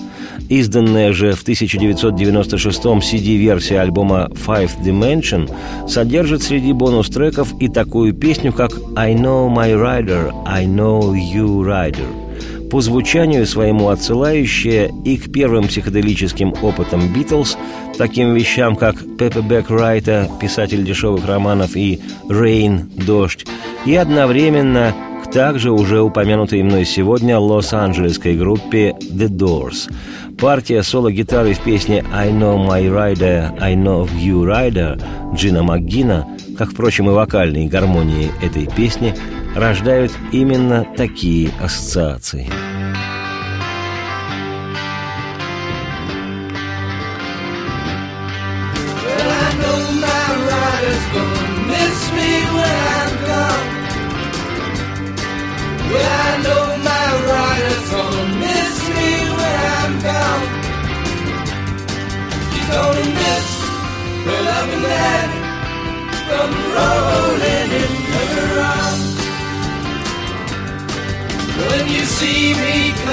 Изданная 0.49 1.13
же 1.13 1.34
в 1.34 1.43
1996-м 1.45 2.99
CD-версия 2.99 3.79
альбома 3.79 4.29
Five 4.34 4.71
Dimension 4.84 5.49
содержит 5.88 6.43
среди 6.43 6.73
бонус-треков 6.73 7.53
и 7.60 7.69
такую 7.69 8.13
песню, 8.13 8.51
как 8.53 8.71
«I 8.95 9.13
know 9.13 9.49
my 9.49 9.73
rider, 9.73 10.34
I 10.45 10.65
know 10.65 11.13
you 11.13 11.63
rider», 11.63 12.23
по 12.69 12.82
звучанию 12.82 13.45
своему 13.45 13.89
отсылающая 13.89 14.91
и 15.06 15.17
к 15.17 15.32
первым 15.32 15.67
психоделическим 15.67 16.56
опытам 16.62 17.13
Битлз, 17.13 17.56
таким 17.99 18.34
вещам, 18.34 18.75
как 18.75 18.95
Пеппебек 19.17 19.69
Райта, 19.69 20.27
писатель 20.41 20.84
дешевых 20.84 21.27
романов, 21.27 21.75
и 21.75 21.99
«Rain»— 22.27 22.89
«Дождь», 23.06 23.45
и 23.86 23.95
одновременно 23.95 24.95
также 25.34 25.72
уже 25.72 26.00
упомянутой 26.02 26.62
мной 26.62 26.86
сегодня 26.86 27.39
лос-анджелесской 27.39 28.36
группе 28.36 28.96
«The 29.02 29.28
Doors», 29.28 29.91
Партия 30.39 30.84
соло-гитары 30.84 31.54
в 31.54 31.60
песне 31.62 32.04
«I 32.12 32.32
know 32.32 32.58
my 32.58 32.84
rider, 32.84 33.56
I 33.60 33.76
know 33.76 34.10
you 34.19 34.43
rider» 34.43 35.02
Джина 35.36 35.63
МакГина, 35.63 36.28
как, 36.58 36.72
впрочем, 36.72 37.10
и 37.10 37.13
вокальные 37.13 37.67
гармонии 37.67 38.32
этой 38.41 38.67
песни, 38.67 39.15
рождают 39.56 40.12
именно 40.32 40.86
такие 40.96 41.50
ассоциации. 41.62 42.48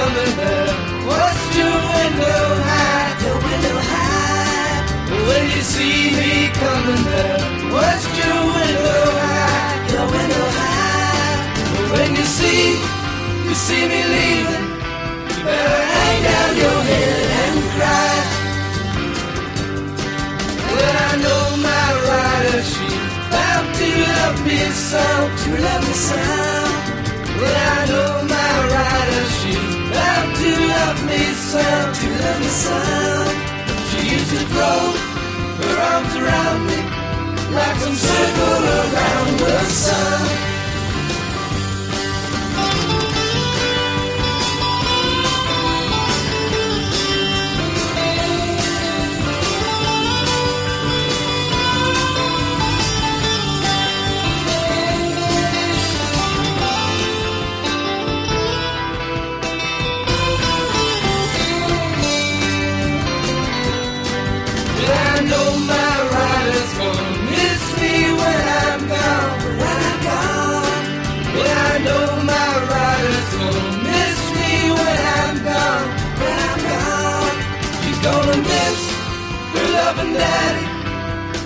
Coming 0.01 0.35
there, 0.35 0.73
what's 1.09 1.43
your 1.57 1.77
window 1.93 2.43
high? 2.69 3.09
Your 3.23 3.37
window 3.47 3.77
high. 3.91 4.81
When 5.27 5.43
you 5.55 5.61
see 5.73 5.99
me 6.17 6.31
coming 6.61 7.03
there, 7.11 7.41
what's 7.75 8.05
your 8.19 8.39
window 8.55 9.03
high? 9.21 9.73
Your 9.93 10.07
window 10.15 10.47
high. 10.59 11.37
When 11.93 12.09
you 12.19 12.27
see, 12.37 12.65
you 13.47 13.55
see 13.65 13.83
me 13.91 14.01
leaving, 14.13 14.65
you 15.29 15.37
better 15.45 15.81
hang 15.93 16.19
down 16.29 16.51
your 16.63 16.79
head 16.89 17.25
and 17.43 17.57
cry. 17.73 18.15
Well, 20.73 20.95
I 21.09 21.13
know 21.23 21.43
my 21.69 21.87
rider, 22.09 22.61
she 22.71 22.87
bound 23.33 23.67
to 23.77 23.87
love 24.07 24.37
me 24.47 24.61
so, 24.89 25.05
to 25.41 25.49
love 25.65 25.83
me 25.87 25.93
so. 25.93 26.50
Me 31.53 31.93
to 31.93 32.07
love 32.23 32.39
me 32.39 32.47
so. 32.47 32.77
She 33.89 33.99
used 34.15 34.29
to 34.29 34.39
throw 34.51 34.79
her 35.59 35.75
arms 35.91 36.15
around 36.15 36.65
me 36.67 36.79
like 37.55 37.77
some 37.77 37.95
circle 37.95 38.63
around 38.79 39.39
the 39.39 39.59
sun. 39.65 40.50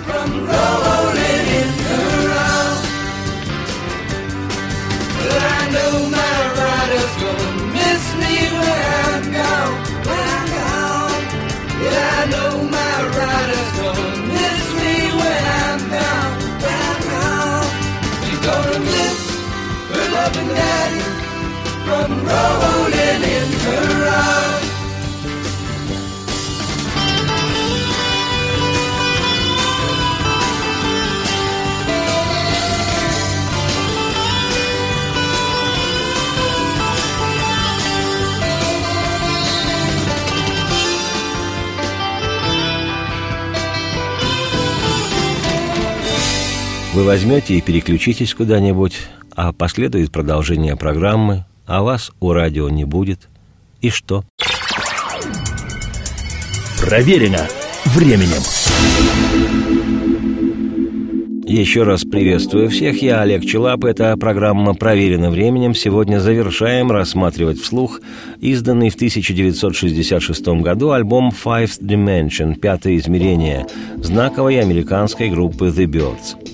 From 0.06 0.30
rolling 0.48 1.46
in 1.60 1.70
arms. 2.40 2.88
But 5.18 5.42
I 5.56 5.62
know 5.74 5.92
my 6.18 6.38
rider's 6.60 7.14
gonna 7.22 7.50
miss 7.76 8.04
me 8.22 8.34
when 8.64 8.82
I'm 9.04 9.22
gone, 9.36 9.74
when 10.08 10.24
I'm 10.36 10.48
gone. 10.56 11.24
But 11.80 11.94
I 12.16 12.22
know 12.32 12.52
my 12.78 12.96
rider's 13.20 13.70
gonna 13.78 14.10
miss 14.32 14.62
me 14.80 14.94
when 15.20 15.42
I'm 15.62 15.80
gone, 15.94 16.32
when 16.62 16.78
I'm 16.90 17.00
gone. 17.12 17.68
She's 18.24 18.40
gonna 18.48 18.78
miss 18.90 19.18
her 19.92 20.06
loving 20.16 20.50
daddy 20.58 21.02
from 21.84 22.08
rolling 22.30 23.22
in 23.36 23.48
her 23.64 24.08
arms. 24.08 24.65
Вы 46.96 47.04
возьмете 47.04 47.52
и 47.52 47.60
переключитесь 47.60 48.32
куда-нибудь, 48.32 48.96
а 49.34 49.52
последует 49.52 50.10
продолжение 50.10 50.76
программы, 50.76 51.44
а 51.66 51.82
вас 51.82 52.10
у 52.20 52.32
радио 52.32 52.70
не 52.70 52.86
будет. 52.86 53.28
И 53.82 53.90
что? 53.90 54.24
Проверено 56.80 57.46
временем. 57.84 58.40
Еще 61.46 61.82
раз 61.82 62.04
приветствую 62.04 62.70
всех, 62.70 63.02
я 63.02 63.20
Олег 63.20 63.44
Челап, 63.44 63.84
это 63.84 64.16
программа 64.16 64.74
«Проверено 64.74 65.30
временем». 65.30 65.74
Сегодня 65.74 66.18
завершаем 66.18 66.90
рассматривать 66.90 67.60
вслух 67.60 68.00
изданный 68.40 68.88
в 68.88 68.94
1966 68.94 70.46
году 70.62 70.92
альбом 70.92 71.28
«Fifth 71.28 71.82
Dimension» 71.82 72.58
«Пятое 72.58 72.96
измерение» 72.96 73.66
знаковой 73.96 74.60
американской 74.60 75.28
группы 75.28 75.66
«The 75.66 75.84
Birds». 75.84 76.45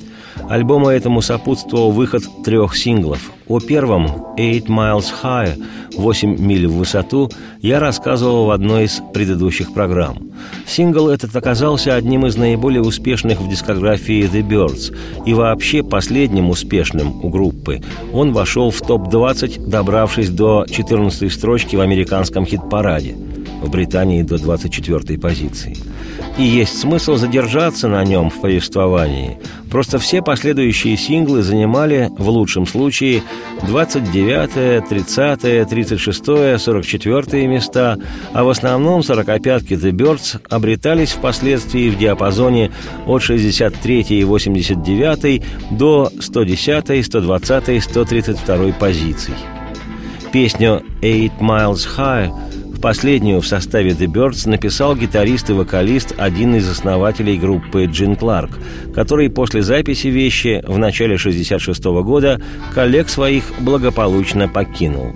Альбому 0.49 0.89
этому 0.89 1.23
сопутствовал 1.23 1.93
выход 1.93 2.23
трех 2.45 2.77
синглов. 2.77 3.33
О 3.49 3.61
первом 3.61 4.07
«Eight 4.37 4.67
Miles 4.67 5.07
High»– 5.23 5.63
«8 5.97 6.41
миль 6.41 6.67
в 6.67 6.75
высоту» 6.75 7.31
я 7.61 7.81
рассказывал 7.81 8.47
в 8.47 8.51
одной 8.51 8.85
из 8.85 9.01
предыдущих 9.13 9.73
программ. 9.73 10.31
Сингл 10.67 11.09
этот 11.09 11.35
оказался 11.37 11.95
одним 11.95 12.27
из 12.27 12.37
наиболее 12.37 12.83
успешных 12.83 13.41
в 13.41 13.49
дискографии 13.49 14.23
The 14.23 14.47
Birds 14.47 14.97
и 15.27 15.35
вообще 15.35 15.83
последним 15.83 16.51
успешным 16.51 17.25
у 17.25 17.29
группы. 17.29 17.81
Он 18.13 18.33
вошел 18.33 18.71
в 18.71 18.81
топ-20, 18.81 19.69
добравшись 19.69 20.31
до 20.31 20.67
14 20.69 21.33
строчки 21.33 21.77
в 21.77 21.81
американском 21.81 22.47
хит-параде– 22.47 23.17
в 23.63 23.71
Британии 23.71 24.23
до 24.23 24.39
24 24.39 25.19
позиции. 25.19 25.77
И 26.39 26.45
есть 26.45 26.79
смысл 26.79 27.17
задержаться 27.17 27.89
на 27.89 28.03
нем 28.05 28.31
в 28.31 28.41
повествовании. 28.41 29.39
Просто 29.71 29.99
все 29.99 30.23
последующие 30.23 30.97
синглы 30.97 31.43
занимали, 31.43 32.11
в 32.19 32.29
лучшем 32.29 32.67
случае, 32.67 33.23
29, 33.67 34.89
30, 34.89 35.69
36, 35.69 36.25
44 36.59 37.47
места, 37.47 37.99
а 38.33 38.45
в 38.45 38.49
основном 38.49 39.01
45-ки 39.01 39.75
The 39.75 39.93
Birds 39.93 40.41
обретались 40.51 41.13
впоследствии 41.13 41.91
в 41.91 41.99
диапазоне 41.99 42.71
от 43.07 43.23
63 43.23 44.01
и 44.01 44.25
89 44.25 45.43
до 45.71 46.11
110, 46.19 47.07
120, 47.07 47.83
132 47.83 48.73
позиций. 48.73 49.35
Песню 50.33 50.83
«Eight 51.03 51.33
Miles 51.41 51.87
High» 51.97 52.33
Последнюю 52.83 53.41
в 53.41 53.47
составе 53.47 53.93
The 53.93 54.07
Birds 54.07 54.49
написал 54.49 54.97
гитарист 54.97 55.51
и 55.51 55.53
вокалист, 55.53 56.15
один 56.19 56.57
из 56.57 56.69
основателей 56.69 57.39
группы 57.39 57.85
Джин 57.85 58.17
Кларк, 58.17 58.59
который 58.93 59.31
после 59.31 59.63
записи 59.63 60.09
вещи 60.09 60.65
в 60.67 60.79
начале 60.79 61.15
1966 61.15 61.85
года 62.03 62.43
коллег 62.75 63.09
своих 63.09 63.45
благополучно 63.61 64.49
покинул. 64.49 65.13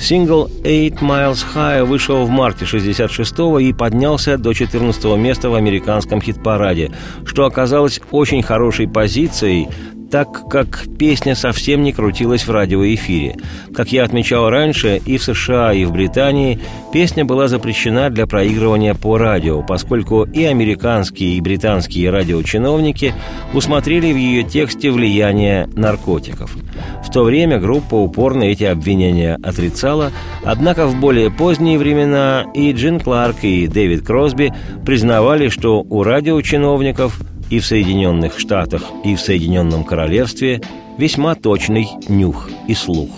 Сингл 0.00 0.48
«Eight 0.62 1.00
Miles 1.00 1.44
High» 1.54 1.84
вышел 1.84 2.24
в 2.26 2.30
марте 2.30 2.64
66 2.64 3.34
и 3.60 3.72
поднялся 3.72 4.38
до 4.38 4.52
14 4.52 5.04
места 5.16 5.50
в 5.50 5.54
американском 5.54 6.20
хит-параде, 6.20 6.92
что 7.24 7.44
оказалось 7.44 8.00
очень 8.10 8.42
хорошей 8.42 8.86
позицией, 8.86 9.68
так 10.14 10.48
как 10.48 10.84
песня 10.96 11.34
совсем 11.34 11.82
не 11.82 11.92
крутилась 11.92 12.46
в 12.46 12.50
радиоэфире. 12.52 13.34
Как 13.74 13.90
я 13.90 14.04
отмечал 14.04 14.48
раньше, 14.48 15.00
и 15.04 15.18
в 15.18 15.24
США, 15.24 15.72
и 15.72 15.84
в 15.84 15.90
Британии 15.90 16.60
песня 16.92 17.24
была 17.24 17.48
запрещена 17.48 18.10
для 18.10 18.28
проигрывания 18.28 18.94
по 18.94 19.18
радио, 19.18 19.62
поскольку 19.62 20.22
и 20.22 20.44
американские, 20.44 21.30
и 21.30 21.40
британские 21.40 22.10
радиочиновники 22.10 23.12
усмотрели 23.54 24.12
в 24.12 24.16
ее 24.16 24.44
тексте 24.44 24.92
влияние 24.92 25.68
наркотиков. 25.74 26.56
В 27.04 27.10
то 27.10 27.24
время 27.24 27.58
группа 27.58 27.96
упорно 27.96 28.44
эти 28.44 28.62
обвинения 28.62 29.36
отрицала, 29.42 30.12
однако 30.44 30.86
в 30.86 30.94
более 31.00 31.32
поздние 31.32 31.76
времена 31.76 32.44
и 32.54 32.70
Джин 32.70 33.00
Кларк, 33.00 33.42
и 33.42 33.66
Дэвид 33.66 34.06
Кросби 34.06 34.54
признавали, 34.86 35.48
что 35.48 35.80
у 35.80 36.04
радиочиновников– 36.04 37.20
и 37.54 37.60
в 37.60 37.66
Соединенных 37.66 38.40
Штатах, 38.40 38.82
и 39.04 39.14
в 39.14 39.20
Соединенном 39.20 39.84
Королевстве 39.84 40.60
весьма 40.98 41.36
точный 41.36 41.88
нюх 42.08 42.50
и 42.66 42.74
слух. 42.74 43.10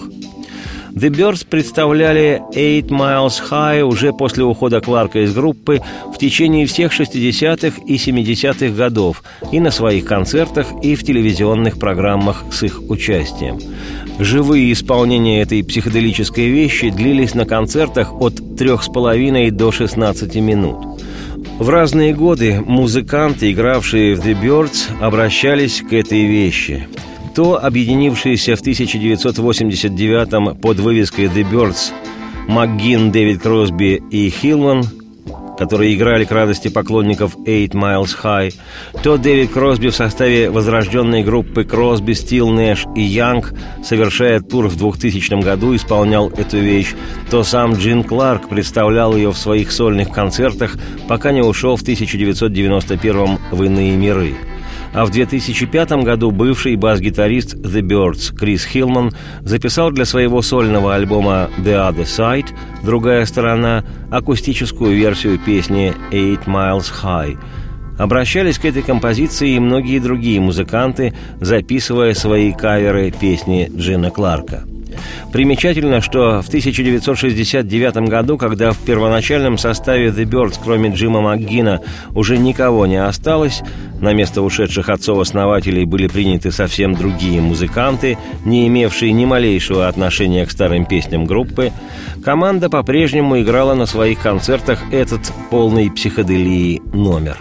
The 0.92 1.08
Birds 1.08 1.46
представляли 1.48 2.42
Eight 2.54 2.88
Miles 2.88 3.40
High 3.50 3.82
уже 3.82 4.12
после 4.12 4.44
ухода 4.44 4.82
Кларка 4.82 5.20
из 5.20 5.34
группы 5.34 5.80
в 6.14 6.18
течение 6.18 6.66
всех 6.66 6.98
60-х 6.98 7.82
и 7.86 7.96
70-х 7.96 8.74
годов 8.74 9.22
и 9.52 9.60
на 9.60 9.70
своих 9.70 10.04
концертах, 10.04 10.66
и 10.82 10.96
в 10.96 11.04
телевизионных 11.04 11.78
программах 11.78 12.44
с 12.50 12.62
их 12.62 12.82
участием. 12.90 13.58
Живые 14.18 14.72
исполнения 14.72 15.40
этой 15.40 15.62
психоделической 15.64 16.48
вещи 16.48 16.90
длились 16.90 17.34
на 17.34 17.46
концертах 17.46 18.14
от 18.20 18.34
3,5 18.34 19.50
до 19.50 19.72
16 19.72 20.34
минут. 20.36 20.95
В 21.58 21.70
разные 21.70 22.12
годы 22.12 22.60
музыканты, 22.60 23.50
игравшие 23.50 24.14
в 24.14 24.20
The 24.20 24.40
Birds, 24.40 24.90
обращались 25.00 25.80
к 25.80 25.92
этой 25.92 26.26
вещи. 26.26 26.86
То 27.34 27.62
объединившиеся 27.62 28.56
в 28.56 28.60
1989 28.60 30.60
под 30.60 30.80
вывеской 30.80 31.26
The 31.26 31.50
Birds 31.50 31.92
МакГин, 32.48 33.10
Дэвид 33.10 33.42
Кросби 33.42 34.02
и 34.10 34.30
Хилман– 34.30 34.84
которые 35.58 35.94
играли 35.94 36.24
к 36.24 36.32
радости 36.32 36.68
поклонников 36.68 37.36
Eight 37.46 37.70
Miles 37.70 38.16
High, 38.22 38.54
то 39.02 39.16
Дэвид 39.16 39.52
Кросби 39.52 39.88
в 39.88 39.94
составе 39.94 40.50
возрожденной 40.50 41.22
группы 41.22 41.64
Кросби, 41.64 42.12
Стил, 42.12 42.50
Нэш 42.50 42.84
и 42.94 43.02
Янг, 43.02 43.52
совершая 43.84 44.40
тур 44.40 44.68
в 44.68 44.76
2000 44.76 45.42
году, 45.42 45.74
исполнял 45.74 46.28
эту 46.30 46.58
вещь, 46.58 46.94
то 47.30 47.42
сам 47.44 47.74
Джин 47.74 48.04
Кларк 48.04 48.48
представлял 48.48 49.16
ее 49.16 49.30
в 49.30 49.38
своих 49.38 49.72
сольных 49.72 50.10
концертах, 50.10 50.76
пока 51.08 51.32
не 51.32 51.42
ушел 51.42 51.76
в 51.76 51.82
1991 51.82 53.38
в 53.50 53.62
иные 53.62 53.96
миры 53.96 54.34
а 54.96 55.04
в 55.04 55.10
2005 55.10 55.92
году 56.04 56.30
бывший 56.30 56.74
бас-гитарист 56.76 57.54
The 57.54 57.82
Birds 57.82 58.34
Крис 58.34 58.64
Хилман 58.64 59.12
записал 59.42 59.90
для 59.90 60.06
своего 60.06 60.40
сольного 60.40 60.94
альбома 60.94 61.50
The 61.58 61.92
Other 61.92 62.04
Side 62.04 62.46
«Другая 62.82 63.26
сторона» 63.26 63.84
акустическую 64.10 64.96
версию 64.96 65.38
песни 65.38 65.94
«Eight 66.10 66.46
Miles 66.46 66.90
High», 67.04 67.38
Обращались 67.98 68.58
к 68.58 68.66
этой 68.66 68.82
композиции 68.82 69.54
и 69.54 69.58
многие 69.58 70.00
другие 70.00 70.38
музыканты, 70.38 71.14
записывая 71.40 72.12
свои 72.12 72.52
каверы 72.52 73.10
песни 73.10 73.70
Джина 73.74 74.10
Кларка– 74.10 74.64
Примечательно, 75.32 76.00
что 76.00 76.42
в 76.42 76.48
1969 76.48 78.08
году, 78.08 78.38
когда 78.38 78.72
в 78.72 78.78
первоначальном 78.78 79.58
составе 79.58 80.08
The 80.08 80.24
Birds, 80.24 80.58
кроме 80.62 80.90
Джима 80.90 81.20
МакГина, 81.20 81.80
уже 82.14 82.38
никого 82.38 82.86
не 82.86 83.02
осталось, 83.02 83.62
на 84.00 84.12
место 84.12 84.42
ушедших 84.42 84.88
отцов-основателей 84.88 85.84
были 85.84 86.06
приняты 86.06 86.52
совсем 86.52 86.94
другие 86.94 87.40
музыканты, 87.40 88.18
не 88.44 88.66
имевшие 88.68 89.12
ни 89.12 89.24
малейшего 89.24 89.88
отношения 89.88 90.44
к 90.46 90.50
старым 90.50 90.84
песням 90.84 91.24
группы, 91.24 91.72
команда 92.24 92.68
по-прежнему 92.68 93.40
играла 93.40 93.74
на 93.74 93.86
своих 93.86 94.20
концертах 94.20 94.80
этот 94.92 95.20
полный 95.50 95.90
психоделии 95.90 96.82
номер. 96.92 97.36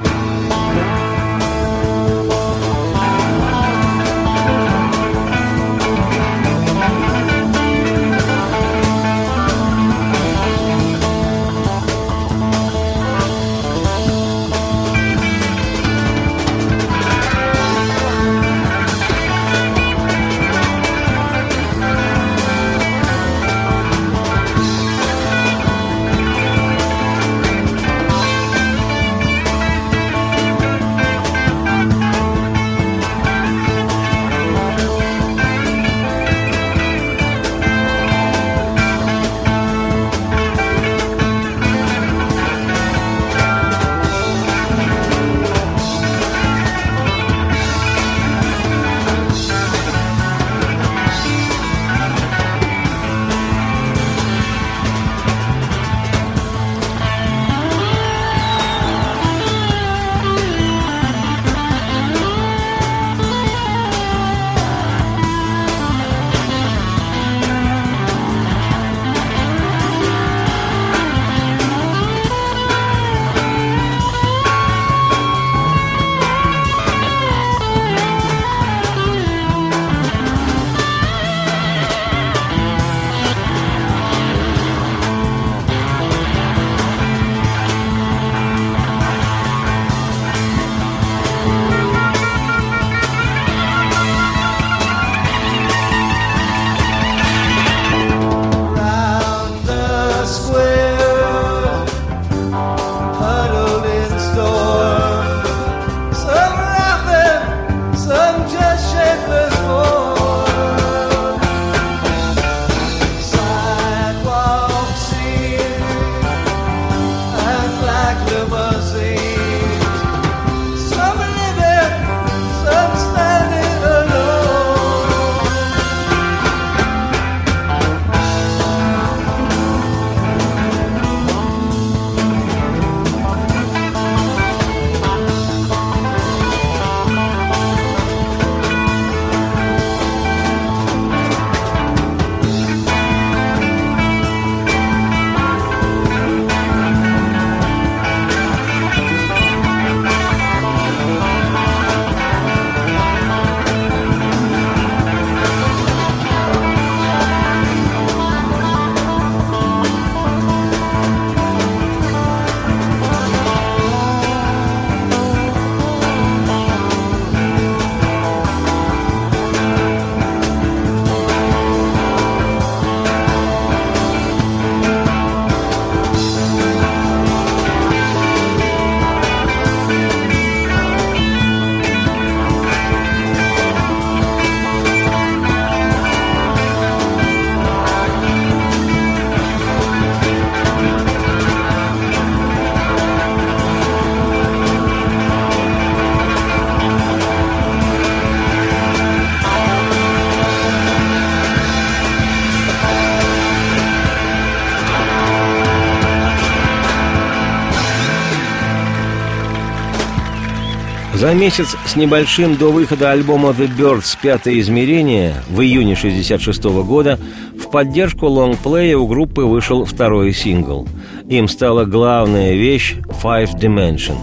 За 211.26 211.34
месяц 211.34 211.76
с 211.88 211.96
небольшим 211.96 212.56
до 212.56 212.72
выхода 212.72 213.10
альбома 213.10 213.50
The 213.50 213.68
Birds 213.76 214.16
«Пятое 214.22 214.60
измерение» 214.60 215.34
в 215.50 215.60
июне 215.62 215.96
66 215.96 216.64
года 216.86 217.20
в 217.60 217.72
поддержку 217.72 218.28
лонгплея 218.28 218.96
у 218.96 219.08
группы 219.08 219.42
вышел 219.42 219.86
второй 219.86 220.34
сингл. 220.34 220.88
Им 221.28 221.48
стала 221.48 221.86
главная 221.86 222.54
вещь 222.54 222.98
«Five 223.24 223.60
Dimension», 223.60 224.18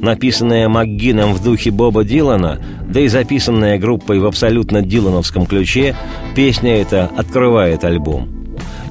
написанная 0.00 0.66
МакГином 0.70 1.34
в 1.34 1.44
духе 1.44 1.70
Боба 1.70 2.04
Дилана, 2.04 2.58
да 2.88 3.00
и 3.00 3.08
записанная 3.08 3.78
группой 3.78 4.18
в 4.18 4.24
абсолютно 4.24 4.80
дилановском 4.80 5.44
ключе, 5.44 5.94
песня 6.34 6.80
эта 6.80 7.10
открывает 7.18 7.84
альбом– 7.84 8.30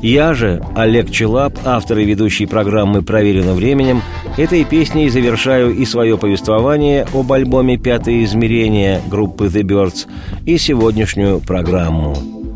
я 0.06 0.36
же, 0.36 0.62
Олег 0.76 1.10
Челап, 1.10 1.58
автор 1.66 1.98
и 1.98 2.06
ведущий 2.06 2.46
программы 2.46 3.02
«Проверено 3.02 3.54
временем», 3.54 4.04
этой 4.38 4.66
песней 4.66 5.10
завершаю 5.10 5.76
и 5.76 5.86
свое 5.86 6.18
повествование 6.18 7.06
об 7.14 7.32
альбоме 7.32 7.78
«Пятое 7.78 8.24
измерение» 8.24 9.02
группы 9.08 9.46
The 9.46 9.64
Birds 9.64 10.08
и 10.46 10.58
сегодняшнюю 10.58 11.40
программу. 11.40 12.16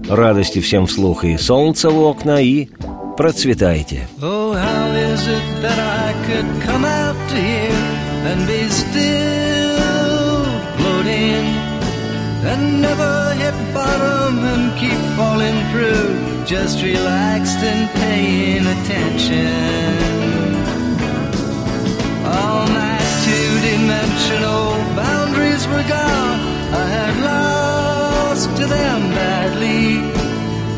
Радости 0.09 0.59
всем 0.59 0.87
вслух 0.87 1.23
и 1.23 1.37
солнца 1.37 1.89
в 1.89 1.99
окна, 1.99 2.41
и 2.41 2.67
процветайте. 3.17 4.07
Oh, 4.21 4.55
and 12.45 12.81
never 12.81 13.33
hit 13.35 13.53
bottom 13.73 14.43
and 14.43 14.77
keep 14.79 14.99
falling 15.17 15.57
through 15.71 16.45
just 16.45 16.81
relaxed 16.81 17.59
and 17.71 17.89
paying 18.01 18.65
attention. 18.65 20.28
Two-dimensional 23.89 24.73
boundaries 24.95 25.67
were 25.67 25.87
gone. 25.87 26.39
I 26.83 26.85
had 26.97 27.15
lost 27.23 28.49
to 28.57 28.65
them 28.65 28.99
badly. 29.17 29.99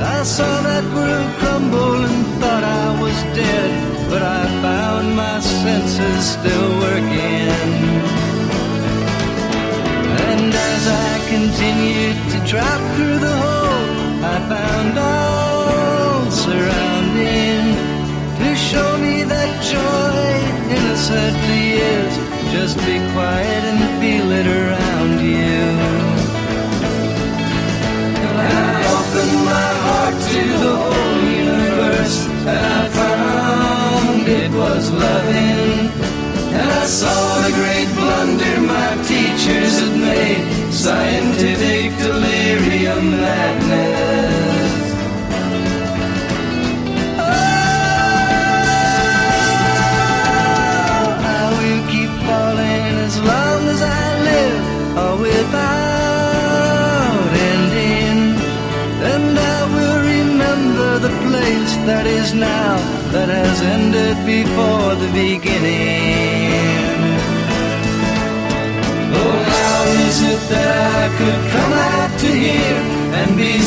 I 0.02 0.24
saw 0.24 0.62
that 0.62 0.86
world 0.96 1.30
crumble 1.40 2.06
and 2.06 2.26
thought 2.40 2.64
I 2.64 3.02
was 3.02 3.18
dead, 3.36 3.72
but 4.10 4.22
I 4.22 4.44
found 4.62 5.16
my 5.16 5.40
senses 5.42 6.22
still 6.36 6.70
working. 6.80 7.52
And 10.30 10.54
as 10.72 10.84
I 10.88 11.12
continued 11.34 12.18
to 12.32 12.38
drop 12.52 12.82
through 12.96 13.20
the 13.20 13.36
hole, 13.44 13.88
I 14.34 14.38
found 14.54 14.94
all 14.98 16.32
surrounding 16.32 17.64
to 18.40 18.56
show 18.56 18.98
me 18.98 19.24
that 19.24 19.52
joy 19.74 20.22
innocently 20.76 21.64
is. 21.74 22.31
Just 22.52 22.78
be 22.80 22.98
quiet 23.14 23.64
and 23.72 24.02
feel 24.02 24.30
it 24.30 24.46
around 24.46 25.20
you. 25.22 25.62
And 28.28 28.38
I 28.40 28.76
opened 28.98 29.38
my 29.54 29.70
heart 29.86 30.16
to 30.34 30.44
the 30.64 30.74
whole 30.82 31.22
universe, 31.48 32.18
and 32.52 32.66
I 32.78 32.90
found 33.00 34.28
it 34.28 34.52
was 34.52 34.92
loving. 34.92 35.90
And 36.60 36.70
I 36.70 36.86
saw 36.86 37.42
the 37.46 37.54
great 37.60 37.90
blunder 37.96 38.60
my 38.62 38.92
teachers 39.08 39.80
had 39.80 39.96
made, 39.98 40.74
scientific 40.74 41.98
delirium 42.00 43.12
madness. 43.12 44.41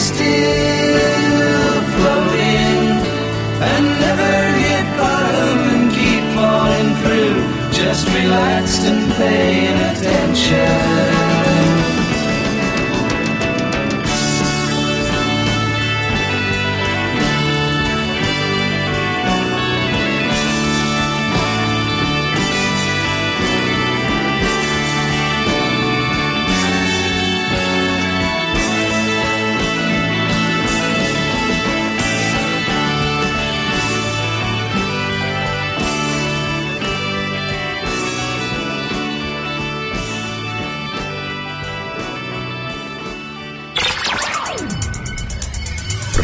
Still 0.05 1.81
floating 1.97 2.85
and 3.71 3.85
never 4.05 4.35
hit 4.61 4.87
bottom 4.99 5.59
and 5.75 5.85
keep 5.97 6.25
falling 6.37 6.91
through, 7.01 7.37
just 7.73 8.07
relaxed 8.09 8.83
and 8.83 9.11
paying 9.15 9.79
attention? 9.91 10.84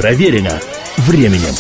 Проверено 0.01 0.59
временем. 0.97 1.55